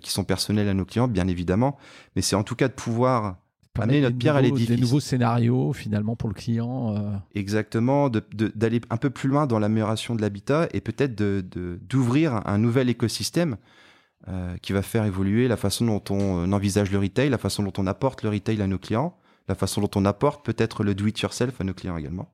qui 0.00 0.10
sont 0.10 0.24
personnelles 0.24 0.70
à 0.70 0.72
nos 0.72 0.86
clients, 0.86 1.08
bien 1.08 1.28
évidemment, 1.28 1.76
mais 2.14 2.22
c'est 2.22 2.36
en 2.36 2.42
tout 2.42 2.56
cas 2.56 2.68
de 2.68 2.72
pouvoir 2.72 3.36
amener 3.82 4.00
notre 4.00 4.16
pierre 4.16 4.36
à 4.36 4.42
l'édifice. 4.42 4.68
Des 4.68 4.76
nouveaux 4.76 5.00
scénarios 5.00 5.72
finalement 5.72 6.16
pour 6.16 6.28
le 6.28 6.34
client. 6.34 6.96
Euh. 6.96 7.10
Exactement, 7.34 8.10
d'aller 8.10 8.80
un 8.90 8.96
peu 8.96 9.10
plus 9.10 9.28
loin 9.28 9.46
dans 9.46 9.58
l'amélioration 9.58 10.14
de 10.14 10.22
l'habitat 10.22 10.68
et 10.72 10.80
peut-être 10.80 11.14
d'ouvrir 11.14 12.40
un 12.46 12.58
nouvel 12.58 12.88
écosystème 12.88 13.56
euh, 14.28 14.56
qui 14.62 14.72
va 14.72 14.82
faire 14.82 15.04
évoluer 15.04 15.48
la 15.48 15.56
façon 15.56 15.86
dont 15.86 16.02
on 16.10 16.52
envisage 16.52 16.90
le 16.90 16.98
retail, 16.98 17.28
la 17.28 17.38
façon 17.38 17.62
dont 17.62 17.72
on 17.78 17.86
apporte 17.86 18.22
le 18.22 18.30
retail 18.30 18.60
à 18.60 18.66
nos 18.66 18.78
clients, 18.78 19.16
la 19.48 19.54
façon 19.54 19.80
dont 19.80 19.90
on 19.94 20.04
apporte 20.04 20.44
peut-être 20.44 20.82
le 20.82 20.94
do-it-yourself 20.94 21.60
à 21.60 21.64
nos 21.64 21.74
clients 21.74 21.96
également 21.96 22.28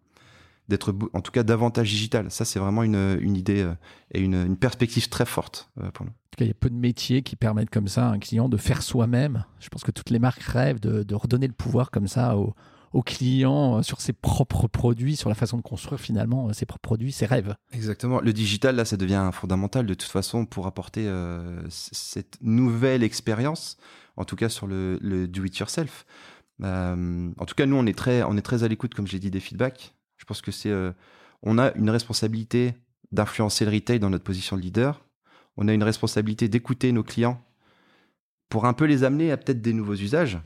d'être 0.72 0.94
en 1.12 1.20
tout 1.20 1.32
cas 1.32 1.42
davantage 1.42 1.90
digital. 1.90 2.30
Ça, 2.30 2.44
c'est 2.44 2.58
vraiment 2.58 2.82
une, 2.82 3.18
une 3.20 3.36
idée 3.36 3.60
euh, 3.60 3.74
et 4.10 4.20
une, 4.20 4.34
une, 4.34 4.56
perspective 4.56 5.08
très 5.10 5.26
forte 5.26 5.70
euh, 5.80 5.90
pour 5.90 6.06
nous. 6.06 6.12
En 6.12 6.30
tout 6.30 6.38
cas, 6.38 6.44
il 6.46 6.48
y 6.48 6.50
a 6.50 6.54
peu 6.54 6.70
de 6.70 6.74
métiers 6.74 7.22
qui 7.22 7.36
permettent 7.36 7.70
comme 7.70 7.88
ça 7.88 8.08
à 8.08 8.10
un 8.10 8.18
client 8.18 8.48
de 8.48 8.56
faire 8.56 8.82
soi-même. 8.82 9.44
Je 9.60 9.68
pense 9.68 9.84
que 9.84 9.90
toutes 9.90 10.08
les 10.08 10.18
marques 10.18 10.42
rêvent 10.42 10.80
de, 10.80 11.02
de 11.02 11.14
redonner 11.14 11.46
le 11.46 11.52
pouvoir 11.52 11.90
comme 11.90 12.06
ça 12.08 12.38
aux, 12.38 12.54
aux 12.94 13.02
clients 13.02 13.78
euh, 13.78 13.82
sur 13.82 14.00
ses 14.00 14.14
propres 14.14 14.66
produits, 14.66 15.14
sur 15.14 15.28
la 15.28 15.34
façon 15.34 15.58
de 15.58 15.62
construire 15.62 16.00
finalement 16.00 16.50
ses 16.54 16.64
propres 16.64 16.88
produits, 16.88 17.12
ses 17.12 17.26
rêves. 17.26 17.54
Exactement. 17.72 18.20
Le 18.22 18.32
digital, 18.32 18.74
là, 18.74 18.86
ça 18.86 18.96
devient 18.96 19.28
fondamental 19.30 19.84
de 19.84 19.92
toute 19.92 20.10
façon 20.10 20.46
pour 20.46 20.66
apporter 20.66 21.06
cette 21.68 22.38
nouvelle 22.40 23.02
expérience, 23.02 23.76
en 24.16 24.24
tout 24.24 24.36
cas 24.36 24.48
sur 24.48 24.66
le, 24.66 24.98
le 25.02 25.28
do-it-yourself. 25.28 26.06
en 26.62 27.44
tout 27.46 27.54
cas, 27.54 27.66
nous, 27.66 27.76
on 27.76 27.84
est 27.84 27.96
très, 27.96 28.22
on 28.22 28.38
est 28.38 28.42
très 28.42 28.64
à 28.64 28.68
l'écoute, 28.68 28.94
comme 28.94 29.06
j'ai 29.06 29.18
dit, 29.18 29.30
des 29.30 29.40
feedbacks. 29.40 29.94
Je 30.22 30.24
pense 30.24 30.40
que 30.40 30.52
c'est, 30.52 30.72
on 31.42 31.58
a 31.58 31.74
une 31.74 31.90
responsabilité 31.90 32.74
d'influencer 33.10 33.64
le 33.64 33.72
retail 33.72 33.98
dans 33.98 34.08
notre 34.08 34.22
position 34.22 34.56
de 34.56 34.62
leader. 34.62 35.04
On 35.56 35.66
a 35.66 35.72
une 35.72 35.82
responsabilité 35.82 36.46
d'écouter 36.46 36.92
nos 36.92 37.02
clients 37.02 37.44
pour 38.48 38.66
un 38.66 38.72
peu 38.72 38.84
les 38.84 39.02
amener 39.02 39.32
à 39.32 39.36
peut-être 39.36 39.60
des 39.60 39.72
nouveaux 39.72 39.96
usages. 39.96 40.38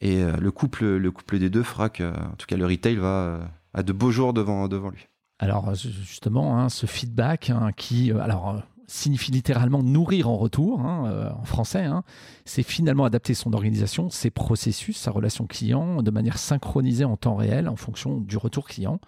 Et 0.00 0.24
le 0.24 0.50
couple, 0.50 0.84
le 0.84 1.10
couple 1.12 1.38
des 1.38 1.48
deux 1.48 1.62
fera 1.62 1.90
que, 1.90 2.02
en 2.02 2.34
tout 2.36 2.46
cas, 2.46 2.56
le 2.56 2.66
retail 2.66 2.96
va 2.96 3.48
à 3.72 3.84
de 3.84 3.92
beaux 3.92 4.10
jours 4.10 4.32
devant, 4.32 4.66
devant 4.66 4.90
lui. 4.90 5.06
Alors 5.38 5.72
justement, 5.76 6.58
hein, 6.58 6.68
ce 6.68 6.86
feedback 6.86 7.50
hein, 7.50 7.70
qui, 7.76 8.10
alors 8.10 8.64
signifie 8.86 9.30
littéralement 9.30 9.82
nourrir 9.82 10.28
en 10.28 10.36
retour, 10.36 10.80
hein, 10.80 11.06
euh, 11.06 11.30
en 11.30 11.44
français. 11.44 11.84
Hein. 11.84 12.04
C'est 12.44 12.62
finalement 12.62 13.04
adapter 13.04 13.34
son 13.34 13.52
organisation, 13.52 14.10
ses 14.10 14.30
processus, 14.30 14.96
sa 14.96 15.10
relation 15.10 15.46
client, 15.46 16.02
de 16.02 16.10
manière 16.10 16.38
synchronisée 16.38 17.04
en 17.04 17.16
temps 17.16 17.36
réel 17.36 17.68
en 17.68 17.76
fonction 17.76 18.20
du 18.20 18.36
retour 18.36 18.66
client, 18.66 19.00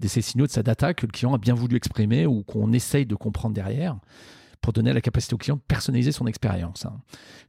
de 0.00 0.08
ces 0.08 0.22
signaux 0.22 0.46
de 0.46 0.50
sa 0.50 0.62
data 0.62 0.94
que 0.94 1.06
le 1.06 1.12
client 1.12 1.34
a 1.34 1.38
bien 1.38 1.54
voulu 1.54 1.76
exprimer 1.76 2.26
ou 2.26 2.42
qu'on 2.42 2.72
essaye 2.72 3.06
de 3.06 3.14
comprendre 3.14 3.54
derrière 3.54 3.96
pour 4.60 4.72
donner 4.72 4.92
la 4.92 5.00
capacité 5.00 5.34
au 5.34 5.38
client 5.38 5.56
de 5.56 5.62
personnaliser 5.62 6.12
son 6.12 6.26
expérience. 6.26 6.84
Hein. 6.84 7.00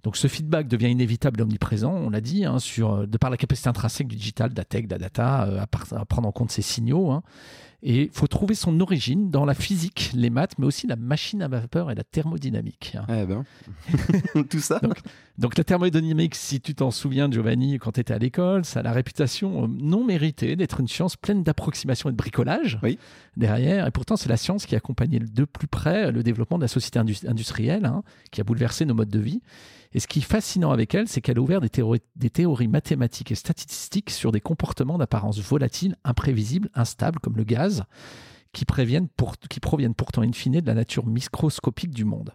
Donc 0.03 0.15
ce 0.15 0.27
feedback 0.27 0.67
devient 0.67 0.89
inévitable 0.89 1.41
et 1.41 1.43
omniprésent, 1.43 1.93
on 1.93 2.09
l'a 2.09 2.21
dit, 2.21 2.45
sur, 2.59 3.07
de 3.07 3.17
par 3.17 3.29
la 3.29 3.37
capacité 3.37 3.69
intrinsèque 3.69 4.07
du 4.07 4.15
digital, 4.15 4.51
de 4.51 4.57
la 4.57 4.63
tech, 4.63 4.85
de 4.85 4.91
la 4.91 4.97
data, 4.97 5.45
euh, 5.45 5.61
à, 5.61 6.05
prendre 6.05 6.27
en 6.27 6.31
compte 6.31 6.51
ces 6.51 6.61
signaux. 6.61 7.21
Et 7.83 8.03
il 8.03 8.09
faut 8.11 8.27
trouver 8.27 8.53
son 8.53 8.79
origine 8.79 9.31
dans 9.31 9.43
la 9.43 9.55
physique, 9.55 10.11
les 10.13 10.29
maths, 10.29 10.53
mais 10.59 10.67
aussi 10.67 10.85
la 10.85 10.95
machine 10.95 11.41
à 11.41 11.47
vapeur 11.47 11.89
et 11.89 11.95
la 11.95 12.03
thermodynamique. 12.03 12.95
Eh 13.09 13.25
ben, 13.25 13.43
tout 14.49 14.59
ça. 14.59 14.79
Donc, 15.39 15.57
la 15.57 15.63
thermodynamique, 15.63 16.35
si 16.35 16.61
tu 16.61 16.75
t'en 16.75 16.91
souviens, 16.91 17.29
Giovanni, 17.31 17.79
quand 17.79 17.93
tu 17.93 18.01
étais 18.01 18.13
à 18.13 18.19
l'école, 18.19 18.65
ça 18.65 18.81
a 18.81 18.83
la 18.83 18.91
réputation 18.91 19.63
euh, 19.63 19.67
non 19.67 20.03
méritée 20.03 20.55
d'être 20.55 20.79
une 20.79 20.87
science 20.87 21.15
pleine 21.15 21.43
d'approximation 21.43 22.09
et 22.09 22.11
de 22.11 22.17
bricolage 22.17 22.79
oui. 22.83 22.99
derrière. 23.35 23.87
Et 23.87 23.91
pourtant, 23.91 24.15
c'est 24.15 24.29
la 24.29 24.37
science 24.37 24.67
qui 24.67 24.75
a 24.75 24.77
accompagné 24.77 25.19
de 25.19 25.45
plus 25.45 25.67
près 25.67 26.11
le 26.11 26.21
développement 26.21 26.57
de 26.57 26.63
la 26.63 26.67
société 26.67 26.99
industrielle, 26.99 27.85
hein, 27.85 28.03
qui 28.29 28.41
a 28.41 28.43
bouleversé 28.43 28.85
nos 28.85 28.93
modes 28.93 29.09
de 29.09 29.19
vie. 29.19 29.41
Et 29.93 29.99
ce 29.99 30.07
qui 30.07 30.19
est 30.19 30.23
fascinant 30.23 30.71
avec 30.71 30.95
elle, 30.95 31.07
c'est 31.07 31.21
qu'elle 31.21 31.37
a 31.37 31.41
ouvert 31.41 31.61
des 31.61 31.69
théories, 31.69 32.67
mathématiques 32.67 33.31
et 33.31 33.35
statistiques 33.35 34.09
sur 34.09 34.31
des 34.31 34.41
comportements 34.41 34.97
d'apparence 34.97 35.39
volatile, 35.39 35.95
imprévisibles, 36.03 36.69
instables, 36.75 37.19
comme 37.19 37.35
le 37.35 37.43
gaz, 37.43 37.83
qui 38.53 38.65
proviennent 38.65 39.09
pourtant 39.09 40.21
in 40.21 40.31
fine 40.31 40.61
de 40.61 40.67
la 40.67 40.73
nature 40.73 41.05
microscopique 41.05 41.91
du 41.91 42.05
monde. 42.05 42.33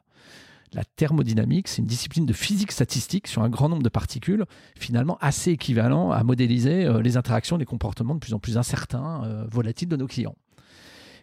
La 0.72 0.84
thermodynamique, 0.84 1.68
c'est 1.68 1.80
une 1.80 1.88
discipline 1.88 2.26
de 2.26 2.32
physique 2.32 2.72
statistique 2.72 3.28
sur 3.28 3.42
un 3.42 3.48
grand 3.48 3.68
nombre 3.68 3.82
de 3.82 3.88
particules, 3.88 4.44
finalement 4.78 5.16
assez 5.20 5.52
équivalent 5.52 6.10
à 6.10 6.22
modéliser 6.24 6.84
euh, 6.84 7.00
les 7.00 7.16
interactions, 7.16 7.56
les 7.56 7.64
comportements 7.64 8.14
de 8.14 8.20
plus 8.20 8.34
en 8.34 8.38
plus 8.38 8.58
incertains, 8.58 9.22
euh, 9.24 9.46
volatiles 9.48 9.88
de 9.88 9.96
nos 9.96 10.06
clients. 10.06 10.34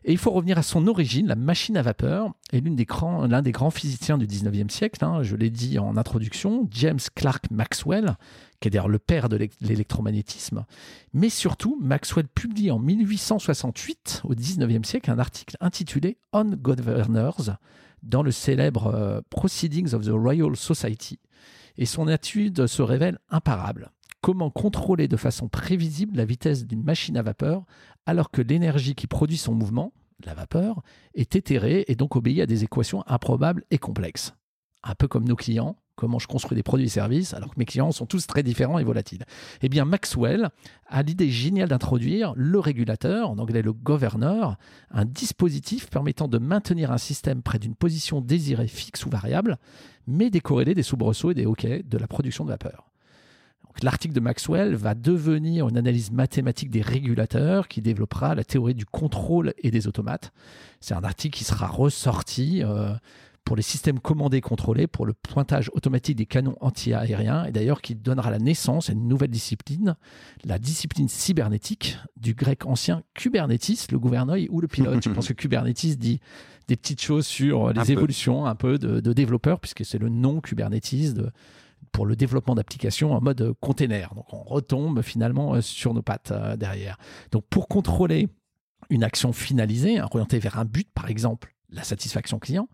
Et 0.06 0.12
il 0.12 0.18
faut 0.18 0.32
revenir 0.32 0.58
à 0.58 0.64
son 0.64 0.88
origine. 0.88 1.28
La 1.28 1.36
machine 1.36 1.78
à 1.78 1.82
vapeur 1.82 2.34
est 2.52 2.60
l'un 2.60 3.42
des, 3.42 3.52
grands, 3.52 3.70
physiciens 3.70 4.18
du 4.18 4.28
19e 4.28 4.70
siècle. 4.70 5.04
Hein, 5.04 5.24
je 5.24 5.36
l'ai 5.36 5.50
dit 5.50 5.80
en 5.80 5.96
introduction, 5.96 6.68
James 6.72 7.00
Clerk 7.16 7.50
Maxwell, 7.52 8.18
qui 8.60 8.68
est 8.68 8.72
d'ailleurs 8.72 8.90
le 8.90 9.00
père 9.00 9.30
de 9.30 9.38
l'électromagnétisme. 9.62 10.66
Mais 11.14 11.30
surtout, 11.30 11.78
Maxwell 11.82 12.28
publie 12.28 12.70
en 12.72 12.80
1868, 12.80 14.24
au 14.26 14.34
19e 14.34 14.84
siècle, 14.84 15.10
un 15.10 15.20
article 15.20 15.56
intitulé 15.62 16.18
On 16.34 16.46
Governors 16.46 17.52
dans 18.02 18.24
le 18.24 18.32
célèbre 18.32 18.88
euh, 18.88 19.22
Proceedings 19.30 19.94
of 19.94 20.06
the 20.06 20.12
Royal 20.12 20.58
Society. 20.58 21.20
Et 21.78 21.86
son 21.86 22.10
étude 22.10 22.68
se 22.68 22.82
révèle 22.82 23.20
imparable 23.30 23.92
comment 24.24 24.50
contrôler 24.50 25.10
de 25.10 25.18
façon 25.18 25.50
prévisible 25.50 26.16
la 26.16 26.24
vitesse 26.24 26.66
d'une 26.66 26.82
machine 26.82 27.18
à 27.18 27.22
vapeur 27.22 27.66
alors 28.06 28.32
que 28.32 28.42
l'énergie 28.42 28.96
qui 28.96 29.08
produit 29.08 29.38
son 29.38 29.54
mouvement, 29.54 29.94
la 30.26 30.34
vapeur, 30.34 30.82
est 31.14 31.36
éthérée 31.36 31.86
et 31.88 31.96
donc 31.96 32.16
obéit 32.16 32.42
à 32.42 32.46
des 32.46 32.64
équations 32.64 33.04
improbables 33.08 33.64
et 33.72 33.78
complexes. 33.78 34.34
Un 34.84 34.96
peu 34.96 35.08
comme 35.08 35.28
nos 35.28 35.36
clients, 35.36 35.78
comment 35.96 36.20
je 36.20 36.28
construis 36.28 36.56
des 36.56 36.64
produits 36.64 36.88
et 36.88 36.90
services 36.90 37.34
alors 37.34 37.54
que 37.54 37.60
mes 37.60 37.66
clients 37.66 37.92
sont 37.92 38.06
tous 38.06 38.28
très 38.28 38.44
différents 38.44 38.80
et 38.80 38.84
volatiles. 38.84 39.26
Eh 39.62 39.70
bien, 39.70 39.86
Maxwell 39.86 40.50
a 40.88 41.04
l'idée 41.04 41.30
géniale 41.30 41.70
d'introduire 41.70 42.34
le 42.36 42.60
régulateur, 42.60 43.30
en 43.30 43.38
anglais 43.38 43.62
le 43.62 43.74
governor, 43.74 44.58
un 44.90 45.06
dispositif 45.06 45.90
permettant 45.90 46.28
de 46.28 46.38
maintenir 46.38 46.92
un 46.92 46.98
système 46.98 47.42
près 47.42 47.60
d'une 47.60 47.76
position 47.76 48.22
désirée 48.22 48.68
fixe 48.68 49.06
ou 49.06 49.10
variable, 49.10 49.58
mais 50.08 50.30
décorrélé 50.30 50.74
des 50.74 50.84
soubresauts 50.84 51.32
et 51.32 51.36
des 51.36 51.46
hoquets 51.46 51.84
de 51.84 51.98
la 51.98 52.08
production 52.08 52.44
de 52.44 52.50
vapeur. 52.50 52.93
L'article 53.82 54.14
de 54.14 54.20
Maxwell 54.20 54.76
va 54.76 54.94
devenir 54.94 55.68
une 55.68 55.78
analyse 55.78 56.12
mathématique 56.12 56.70
des 56.70 56.82
régulateurs 56.82 57.68
qui 57.68 57.82
développera 57.82 58.36
la 58.36 58.44
théorie 58.44 58.76
du 58.76 58.86
contrôle 58.86 59.54
et 59.58 59.72
des 59.72 59.88
automates. 59.88 60.32
C'est 60.80 60.94
un 60.94 61.04
article 61.04 61.38
qui 61.38 61.44
sera 61.44 61.68
ressorti 61.68 62.62
euh, 62.64 62.94
pour 63.44 63.56
les 63.56 63.62
systèmes 63.62 64.00
commandés 64.00 64.38
et 64.38 64.42
contrôlés, 64.42 64.88
pour 64.88 65.06
le 65.06 65.14
pointage 65.14 65.70
automatique 65.74 66.16
des 66.16 66.26
canons 66.26 66.56
anti-aériens, 66.62 67.46
et 67.46 67.52
d'ailleurs 67.52 67.82
qui 67.82 67.96
donnera 67.96 68.32
la 68.32 68.40
naissance 68.40 68.90
à 68.90 68.94
une 68.94 69.08
nouvelle 69.08 69.32
discipline, 69.32 69.96
la 70.46 70.60
discipline 70.60 71.10
cybernétique, 71.10 71.98
du 72.16 72.36
grec 72.36 72.66
ancien 72.66 73.04
Kubernetes, 73.16 73.92
le 73.92 74.00
gouvernail 74.00 74.48
ou 74.50 74.62
le 74.62 74.68
pilote. 74.68 75.04
Je 75.04 75.10
pense 75.10 75.28
que 75.28 75.34
Kubernetes 75.34 75.98
dit 75.98 76.20
des 76.70 76.78
petites 76.78 77.02
choses 77.02 77.28
sur 77.28 77.74
les 77.74 77.92
évolutions 77.92 78.46
un 78.46 78.56
peu 78.56 78.78
de, 78.78 79.02
de 79.02 79.14
développeurs, 79.14 79.60
puisque 79.60 79.84
c'est 79.84 79.98
le 79.98 80.08
nom 80.08 80.40
Kubernetes 80.40 81.14
de, 81.14 81.30
pour 81.92 82.06
le 82.06 82.16
développement 82.16 82.56
d'applications 82.56 83.14
en 83.14 83.22
mode 83.22 83.54
container. 83.60 84.14
Donc 84.16 84.34
on 84.34 84.44
retombe 84.44 85.02
finalement 85.02 85.56
euh, 85.56 85.62
sur 85.62 85.94
nos 85.94 86.02
pattes 86.02 86.32
euh, 86.32 86.56
derrière. 86.56 86.98
Donc 87.32 87.46
pour 87.50 87.68
contrôler 87.68 88.30
une 88.90 89.04
action 89.04 89.34
finalisée, 89.34 90.02
orientée 90.02 90.40
vers 90.40 90.60
un 90.60 90.66
but, 90.66 90.90
par 90.94 91.10
exemple 91.10 91.56
la 91.70 91.84
satisfaction 91.84 92.38
client, 92.38 92.70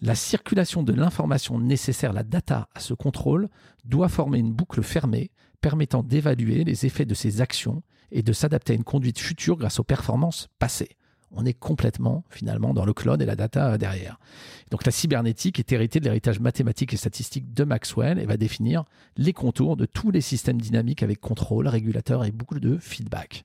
la 0.00 0.14
circulation 0.14 0.84
de 0.84 0.92
l'information 0.92 1.58
nécessaire, 1.58 2.12
la 2.12 2.22
data 2.22 2.68
à 2.74 2.80
ce 2.80 2.94
contrôle, 2.94 3.48
doit 3.84 4.08
former 4.08 4.38
une 4.38 4.52
boucle 4.52 4.82
fermée 4.82 5.32
permettant 5.60 6.04
d'évaluer 6.04 6.62
les 6.62 6.86
effets 6.86 7.04
de 7.04 7.14
ces 7.14 7.40
actions 7.40 7.82
et 8.12 8.22
de 8.22 8.32
s'adapter 8.32 8.74
à 8.74 8.76
une 8.76 8.84
conduite 8.84 9.18
future 9.18 9.56
grâce 9.56 9.80
aux 9.80 9.84
performances 9.84 10.48
passées 10.60 10.96
on 11.32 11.44
est 11.44 11.52
complètement 11.52 12.24
finalement 12.30 12.74
dans 12.74 12.84
le 12.84 12.92
cloud 12.92 13.20
et 13.20 13.26
la 13.26 13.36
data 13.36 13.72
euh, 13.72 13.78
derrière. 13.78 14.18
Donc 14.70 14.84
la 14.84 14.92
cybernétique 14.92 15.58
est 15.58 15.72
héritée 15.72 16.00
de 16.00 16.04
l'héritage 16.04 16.40
mathématique 16.40 16.92
et 16.92 16.96
statistique 16.96 17.52
de 17.54 17.64
Maxwell 17.64 18.18
et 18.18 18.26
va 18.26 18.36
définir 18.36 18.84
les 19.16 19.32
contours 19.32 19.76
de 19.76 19.86
tous 19.86 20.10
les 20.10 20.20
systèmes 20.20 20.60
dynamiques 20.60 21.02
avec 21.02 21.20
contrôle, 21.20 21.68
régulateur 21.68 22.24
et 22.24 22.30
boucle 22.30 22.60
de 22.60 22.78
feedback. 22.78 23.44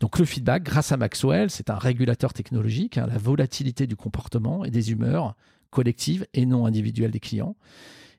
Donc 0.00 0.18
le 0.18 0.24
feedback, 0.24 0.64
grâce 0.64 0.92
à 0.92 0.96
Maxwell, 0.96 1.50
c'est 1.50 1.70
un 1.70 1.78
régulateur 1.78 2.32
technologique, 2.32 2.98
hein, 2.98 3.06
la 3.06 3.18
volatilité 3.18 3.86
du 3.86 3.96
comportement 3.96 4.64
et 4.64 4.70
des 4.70 4.90
humeurs 4.90 5.34
collectives 5.70 6.26
et 6.34 6.46
non 6.46 6.66
individuelles 6.66 7.10
des 7.10 7.20
clients, 7.20 7.56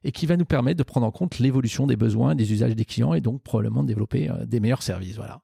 et 0.04 0.12
qui 0.12 0.26
va 0.26 0.38
nous 0.38 0.46
permettre 0.46 0.78
de 0.78 0.84
prendre 0.84 1.06
en 1.06 1.12
compte 1.12 1.40
l'évolution 1.40 1.88
des 1.88 1.96
besoins 1.96 2.32
et 2.32 2.36
des 2.36 2.52
usages 2.54 2.76
des 2.76 2.86
clients 2.86 3.14
et 3.14 3.22
donc 3.22 3.42
probablement 3.42 3.82
de 3.82 3.88
développer 3.88 4.30
euh, 4.30 4.46
des 4.46 4.60
meilleurs 4.60 4.84
services. 4.84 5.16
Voilà. 5.16 5.42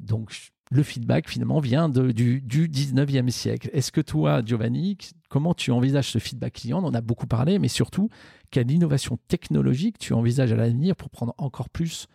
Donc 0.00 0.32
le 0.72 0.82
feedback 0.82 1.28
finalement 1.28 1.60
vient 1.60 1.90
du, 1.90 2.40
du 2.40 2.68
19e 2.68 3.28
siècle. 3.28 3.68
Est-ce 3.74 3.92
que 3.92 4.00
toi, 4.00 4.42
Giovanni, 4.44 4.96
comment 5.28 5.52
tu 5.52 5.70
envisages 5.70 6.10
ce 6.10 6.18
feedback 6.18 6.54
client? 6.54 6.82
On 6.82 6.86
en 6.86 6.94
a 6.94 7.02
beaucoup 7.02 7.26
parlé, 7.26 7.58
mais 7.58 7.68
surtout, 7.68 8.08
quelle 8.50 8.70
innovation 8.70 9.18
technologique 9.28 9.98
tu 9.98 10.14
envisages 10.14 10.50
à 10.50 10.56
l'avenir 10.56 10.96
pour 10.96 11.10
prendre 11.10 11.34
encore 11.36 11.68
plus 11.68 12.08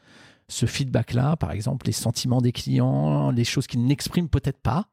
ce 0.48 0.66
feedback-là, 0.66 1.36
par 1.36 1.52
exemple 1.52 1.86
les 1.86 1.92
sentiments 1.92 2.42
des 2.42 2.52
clients, 2.52 3.32
les 3.32 3.44
choses 3.44 3.68
qu'ils 3.68 3.86
n'expriment 3.86 4.30
peut-être 4.30 4.60
pas, 4.60 4.88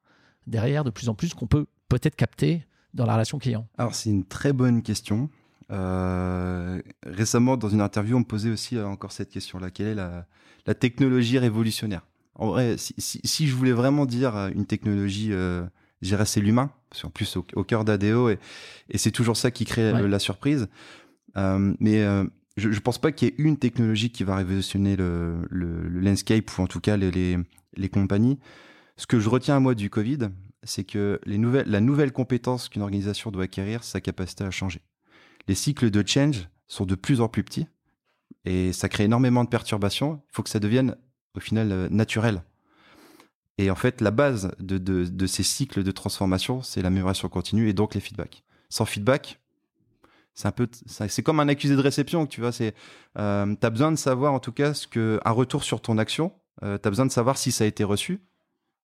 derrière 0.46 0.84
de 0.84 0.90
plus 0.90 1.08
en 1.08 1.14
plus 1.14 1.32
qu'on 1.32 1.46
peut 1.46 1.66
peut-être 1.88 2.16
capter 2.16 2.66
dans 2.92 3.06
la 3.06 3.14
relation 3.14 3.38
client? 3.38 3.66
Alors 3.78 3.94
c'est 3.94 4.10
une 4.10 4.26
très 4.26 4.52
bonne 4.52 4.82
question. 4.82 5.30
Euh, 5.70 6.82
récemment, 7.06 7.56
dans 7.56 7.70
une 7.70 7.80
interview, 7.80 8.16
on 8.16 8.20
me 8.20 8.24
posait 8.24 8.50
aussi 8.50 8.76
euh, 8.76 8.86
encore 8.86 9.12
cette 9.12 9.30
question-là. 9.30 9.70
Quelle 9.70 9.98
est 9.98 10.26
la 10.66 10.74
technologie 10.74 11.38
révolutionnaire? 11.38 12.02
En 12.36 12.48
vrai, 12.48 12.76
si, 12.78 13.46
je 13.46 13.54
voulais 13.54 13.72
vraiment 13.72 14.06
dire 14.06 14.36
euh, 14.36 14.50
une 14.54 14.66
technologie, 14.66 15.28
euh, 15.32 15.64
j'irais 16.02 16.26
c'est 16.26 16.40
l'humain, 16.40 16.70
en 17.02 17.10
plus 17.10 17.36
au, 17.36 17.64
cœur 17.64 17.84
d'ADO, 17.84 18.30
et, 18.30 18.38
c'est 18.94 19.10
toujours 19.10 19.36
ça 19.36 19.50
qui 19.50 19.64
crée 19.64 19.92
la 19.92 20.18
surprise. 20.18 20.68
Euh, 21.36 21.74
mais 21.80 22.02
euh, 22.02 22.24
je, 22.56 22.70
je 22.70 22.80
pense 22.80 22.98
pas 22.98 23.12
qu'il 23.12 23.28
y 23.28 23.30
ait 23.30 23.34
une 23.38 23.56
technologie 23.56 24.10
qui 24.10 24.24
va 24.24 24.36
révolutionner 24.36 24.96
le, 24.96 25.46
le, 25.50 25.88
landscape 25.88 26.56
ou 26.58 26.62
en 26.62 26.66
tout 26.66 26.80
cas 26.80 26.96
les, 26.96 27.10
les, 27.10 27.38
les, 27.76 27.88
compagnies. 27.88 28.38
Ce 28.96 29.06
que 29.06 29.18
je 29.18 29.28
retiens 29.28 29.56
à 29.56 29.60
moi 29.60 29.74
du 29.74 29.90
Covid, 29.90 30.30
c'est 30.62 30.84
que 30.84 31.20
les 31.26 31.38
nouvelles, 31.38 31.68
la 31.68 31.80
nouvelle 31.80 32.12
compétence 32.12 32.68
qu'une 32.68 32.82
organisation 32.82 33.30
doit 33.30 33.44
acquérir, 33.44 33.82
c'est 33.82 33.92
sa 33.92 34.00
capacité 34.00 34.44
à 34.44 34.50
changer. 34.50 34.80
Les 35.48 35.54
cycles 35.54 35.90
de 35.90 36.06
change 36.06 36.48
sont 36.68 36.86
de 36.86 36.94
plus 36.94 37.20
en 37.20 37.28
plus 37.28 37.42
petits 37.42 37.66
et 38.44 38.72
ça 38.72 38.88
crée 38.88 39.04
énormément 39.04 39.44
de 39.44 39.48
perturbations. 39.48 40.22
Il 40.30 40.34
faut 40.34 40.42
que 40.42 40.50
ça 40.50 40.60
devienne 40.60 40.96
au 41.34 41.40
final 41.40 41.72
euh, 41.72 41.88
naturel. 41.90 42.42
Et 43.58 43.70
en 43.70 43.76
fait, 43.76 44.00
la 44.00 44.10
base 44.10 44.50
de, 44.58 44.78
de, 44.78 45.26
ces 45.26 45.44
cycles 45.44 45.84
de 45.84 45.90
transformation, 45.92 46.62
c'est 46.62 46.82
l'amélioration 46.82 47.28
continue 47.28 47.68
et 47.68 47.72
donc 47.72 47.94
les 47.94 48.00
feedbacks. 48.00 48.42
Sans 48.68 48.84
feedback, 48.84 49.40
c'est 50.34 50.48
un 50.48 50.52
peu, 50.52 50.68
c'est 50.86 51.22
comme 51.22 51.38
un 51.38 51.46
accusé 51.48 51.76
de 51.76 51.80
réception, 51.80 52.26
tu 52.26 52.40
vois. 52.40 52.50
C'est, 52.50 52.74
euh, 53.16 53.54
t'as 53.60 53.70
besoin 53.70 53.92
de 53.92 53.96
savoir 53.96 54.32
en 54.32 54.40
tout 54.40 54.50
cas 54.50 54.74
ce 54.74 54.88
que 54.88 55.20
un 55.24 55.30
retour 55.30 55.62
sur 55.62 55.80
ton 55.80 55.98
action. 55.98 56.32
Euh, 56.64 56.78
t'as 56.78 56.90
besoin 56.90 57.06
de 57.06 57.12
savoir 57.12 57.38
si 57.38 57.52
ça 57.52 57.62
a 57.62 57.66
été 57.68 57.84
reçu. 57.84 58.20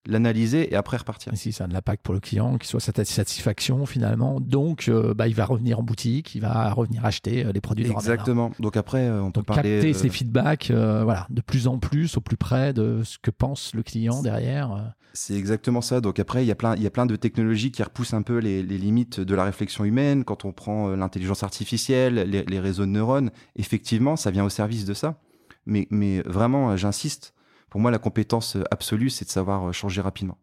L'analyser 0.06 0.72
et 0.72 0.76
après 0.76 0.96
repartir. 0.96 1.32
Ici, 1.32 1.52
ça 1.52 1.64
a 1.64 1.66
de 1.66 1.74
l'impact 1.74 2.02
pour 2.02 2.14
le 2.14 2.20
client, 2.20 2.58
qu'il 2.58 2.68
soit 2.68 2.80
sa 2.80 2.92
satisfaction 3.04 3.86
finalement. 3.86 4.40
Donc, 4.40 4.88
euh, 4.88 5.14
bah, 5.14 5.28
il 5.28 5.34
va 5.34 5.44
revenir 5.44 5.80
en 5.80 5.82
boutique, 5.82 6.34
il 6.34 6.40
va 6.40 6.72
revenir 6.72 7.04
acheter 7.04 7.44
euh, 7.44 7.52
les 7.52 7.60
produits 7.60 7.84
de 7.84 7.90
Exactement. 7.90 8.50
Donc 8.58 8.76
après, 8.76 9.08
euh, 9.08 9.22
on 9.22 9.30
peut 9.30 9.42
Donc, 9.42 9.54
capter 9.54 9.92
ces 9.92 10.08
feedbacks 10.08 10.70
voilà, 10.70 11.26
de 11.30 11.40
plus 11.40 11.66
en 11.66 11.78
plus, 11.78 12.16
au 12.16 12.20
plus 12.20 12.36
près 12.36 12.72
de 12.72 13.02
ce 13.04 13.18
que 13.18 13.30
pense 13.30 13.74
le 13.74 13.82
client 13.82 14.22
derrière. 14.22 14.94
C'est 15.12 15.34
exactement 15.34 15.80
ça. 15.80 16.00
Donc 16.00 16.18
après, 16.20 16.44
il 16.44 16.46
y, 16.46 16.52
a 16.52 16.54
plein, 16.54 16.76
il 16.76 16.82
y 16.82 16.86
a 16.86 16.90
plein 16.90 17.06
de 17.06 17.16
technologies 17.16 17.72
qui 17.72 17.82
repoussent 17.82 18.14
un 18.14 18.22
peu 18.22 18.38
les, 18.38 18.62
limites 18.62 19.20
de 19.20 19.34
la 19.34 19.44
réflexion 19.44 19.84
humaine. 19.84 20.24
Quand 20.24 20.44
on 20.44 20.52
prend 20.52 20.90
l'intelligence 20.90 21.42
artificielle, 21.42 22.14
les, 22.14 22.44
les 22.44 22.60
réseaux 22.60 22.86
de 22.86 22.90
neurones, 22.90 23.30
effectivement, 23.56 24.16
ça 24.16 24.30
vient 24.30 24.44
au 24.44 24.48
service 24.50 24.84
de 24.84 24.94
ça. 24.94 25.20
Mais, 25.66 25.88
mais 25.90 26.20
vraiment, 26.22 26.76
j'insiste, 26.76 27.34
pour 27.70 27.80
moi, 27.80 27.90
la 27.90 27.98
compétence 27.98 28.56
absolue, 28.70 29.10
c'est 29.10 29.24
de 29.24 29.30
savoir 29.30 29.68
euh, 29.68 29.72
changer 29.72 30.00
rapidement. 30.00 30.36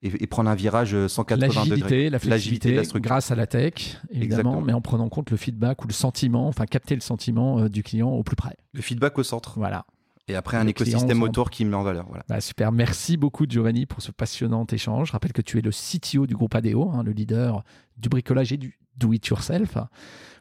Et, 0.00 0.28
prendre 0.28 0.48
un 0.48 0.54
virage 0.54 1.08
180 1.08 1.62
euh, 1.62 1.74
degrés. 1.74 2.08
La 2.08 2.20
flexibilité, 2.20 2.72
la 2.72 2.84
grâce 3.00 3.32
à 3.32 3.34
la 3.34 3.48
tech, 3.48 3.96
évidemment, 4.10 4.60
mais 4.60 4.72
en 4.72 4.80
prenant 4.80 5.06
en 5.06 5.08
compte 5.08 5.32
le 5.32 5.36
feedback 5.36 5.82
ou 5.82 5.88
le 5.88 5.92
sentiment, 5.92 6.46
enfin 6.46 6.66
capter 6.66 6.94
le 6.94 7.00
sentiment 7.00 7.58
euh, 7.58 7.68
du 7.68 7.82
client 7.82 8.08
au 8.08 8.22
plus 8.22 8.36
près. 8.36 8.56
Le 8.74 8.80
feedback 8.80 9.18
au 9.18 9.24
centre. 9.24 9.54
Voilà. 9.56 9.86
Et 10.28 10.36
après, 10.36 10.56
un 10.56 10.66
écosystème 10.68 11.22
autour 11.22 11.50
qui 11.50 11.64
met 11.64 11.74
en 11.74 11.82
valeur. 11.82 12.04
Voilà. 12.06 12.22
Bah, 12.28 12.40
super. 12.40 12.70
Merci 12.70 13.16
beaucoup, 13.16 13.46
Giovanni, 13.48 13.86
pour 13.86 14.00
ce 14.00 14.12
passionnant 14.12 14.66
échange. 14.66 15.08
Je 15.08 15.12
rappelle 15.12 15.32
que 15.32 15.42
tu 15.42 15.58
es 15.58 15.62
le 15.62 15.70
CTO 15.70 16.26
du 16.26 16.36
groupe 16.36 16.54
ADO, 16.54 16.90
hein, 16.92 17.02
le 17.02 17.12
leader 17.12 17.64
du 17.96 18.08
bricolage 18.08 18.52
et 18.52 18.58
du 18.58 18.78
do-it-yourself, 18.98 19.78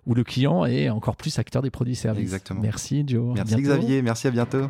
où 0.06 0.14
le 0.14 0.24
client 0.24 0.66
est 0.66 0.90
encore 0.90 1.16
plus 1.16 1.40
acteur 1.40 1.64
des 1.64 1.72
produits 1.72 1.94
et 1.94 1.96
services. 1.96 2.24
Exactement. 2.24 2.62
Merci, 2.62 3.06
Joe. 3.08 3.34
Merci, 3.34 3.56
Xavier. 3.56 4.02
Merci, 4.04 4.28
à 4.28 4.32
bientôt. 4.32 4.70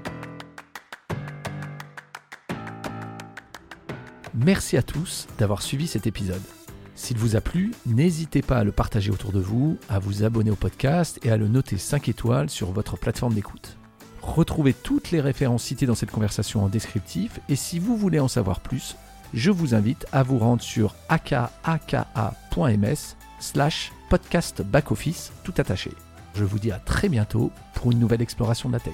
Merci 4.40 4.78
à 4.78 4.84
tous 4.84 5.28
d'avoir 5.40 5.64
suivi 5.64 5.88
cet 5.88 6.06
épisode. 6.06 6.42
S'il 6.94 7.18
vous 7.18 7.36
a 7.36 7.42
plu, 7.42 7.74
n'hésitez 7.88 8.44
pas 8.44 8.60
à 8.60 8.64
le 8.64 8.72
partager 8.72 9.10
autour 9.10 9.32
de 9.32 9.40
vous, 9.40 9.80
à 9.90 9.98
vous 9.98 10.24
abonner 10.24 10.52
au 10.52 10.56
podcast 10.56 11.20
et 11.24 11.32
à 11.32 11.38
le 11.38 11.48
noter 11.48 11.80
5 11.80 12.08
étoiles 12.08 12.50
sur 12.52 12.72
votre 12.72 12.98
plateforme 12.98 13.34
d'écoute. 13.34 13.78
Retrouvez 14.22 14.74
toutes 14.74 15.10
les 15.10 15.22
références 15.22 15.64
citées 15.64 15.88
dans 15.88 15.96
cette 15.96 16.12
conversation 16.12 16.64
en 16.64 16.70
descriptif 16.70 17.40
et 17.50 17.56
si 17.56 17.80
vous 17.80 17.98
voulez 17.98 18.20
en 18.20 18.28
savoir 18.28 18.60
plus, 18.60 18.96
je 19.34 19.50
vous 19.50 19.74
invite 19.74 20.06
à 20.12 20.22
vous 20.22 20.38
rendre 20.38 20.62
sur 20.62 20.94
akaka.ms 21.10 21.96
slash 23.40 23.92
podcast 24.10 24.62
backoffice 24.62 25.32
tout 25.44 25.54
attaché. 25.58 25.92
Je 26.36 26.44
vous 26.44 26.60
dis 26.60 26.72
à 26.72 26.78
très 26.78 27.10
bientôt 27.10 27.52
pour 27.74 27.92
une 27.92 28.00
nouvelle 28.00 28.22
exploration 28.22 28.70
de 28.70 28.74
la 28.74 28.80
tech. 28.80 28.94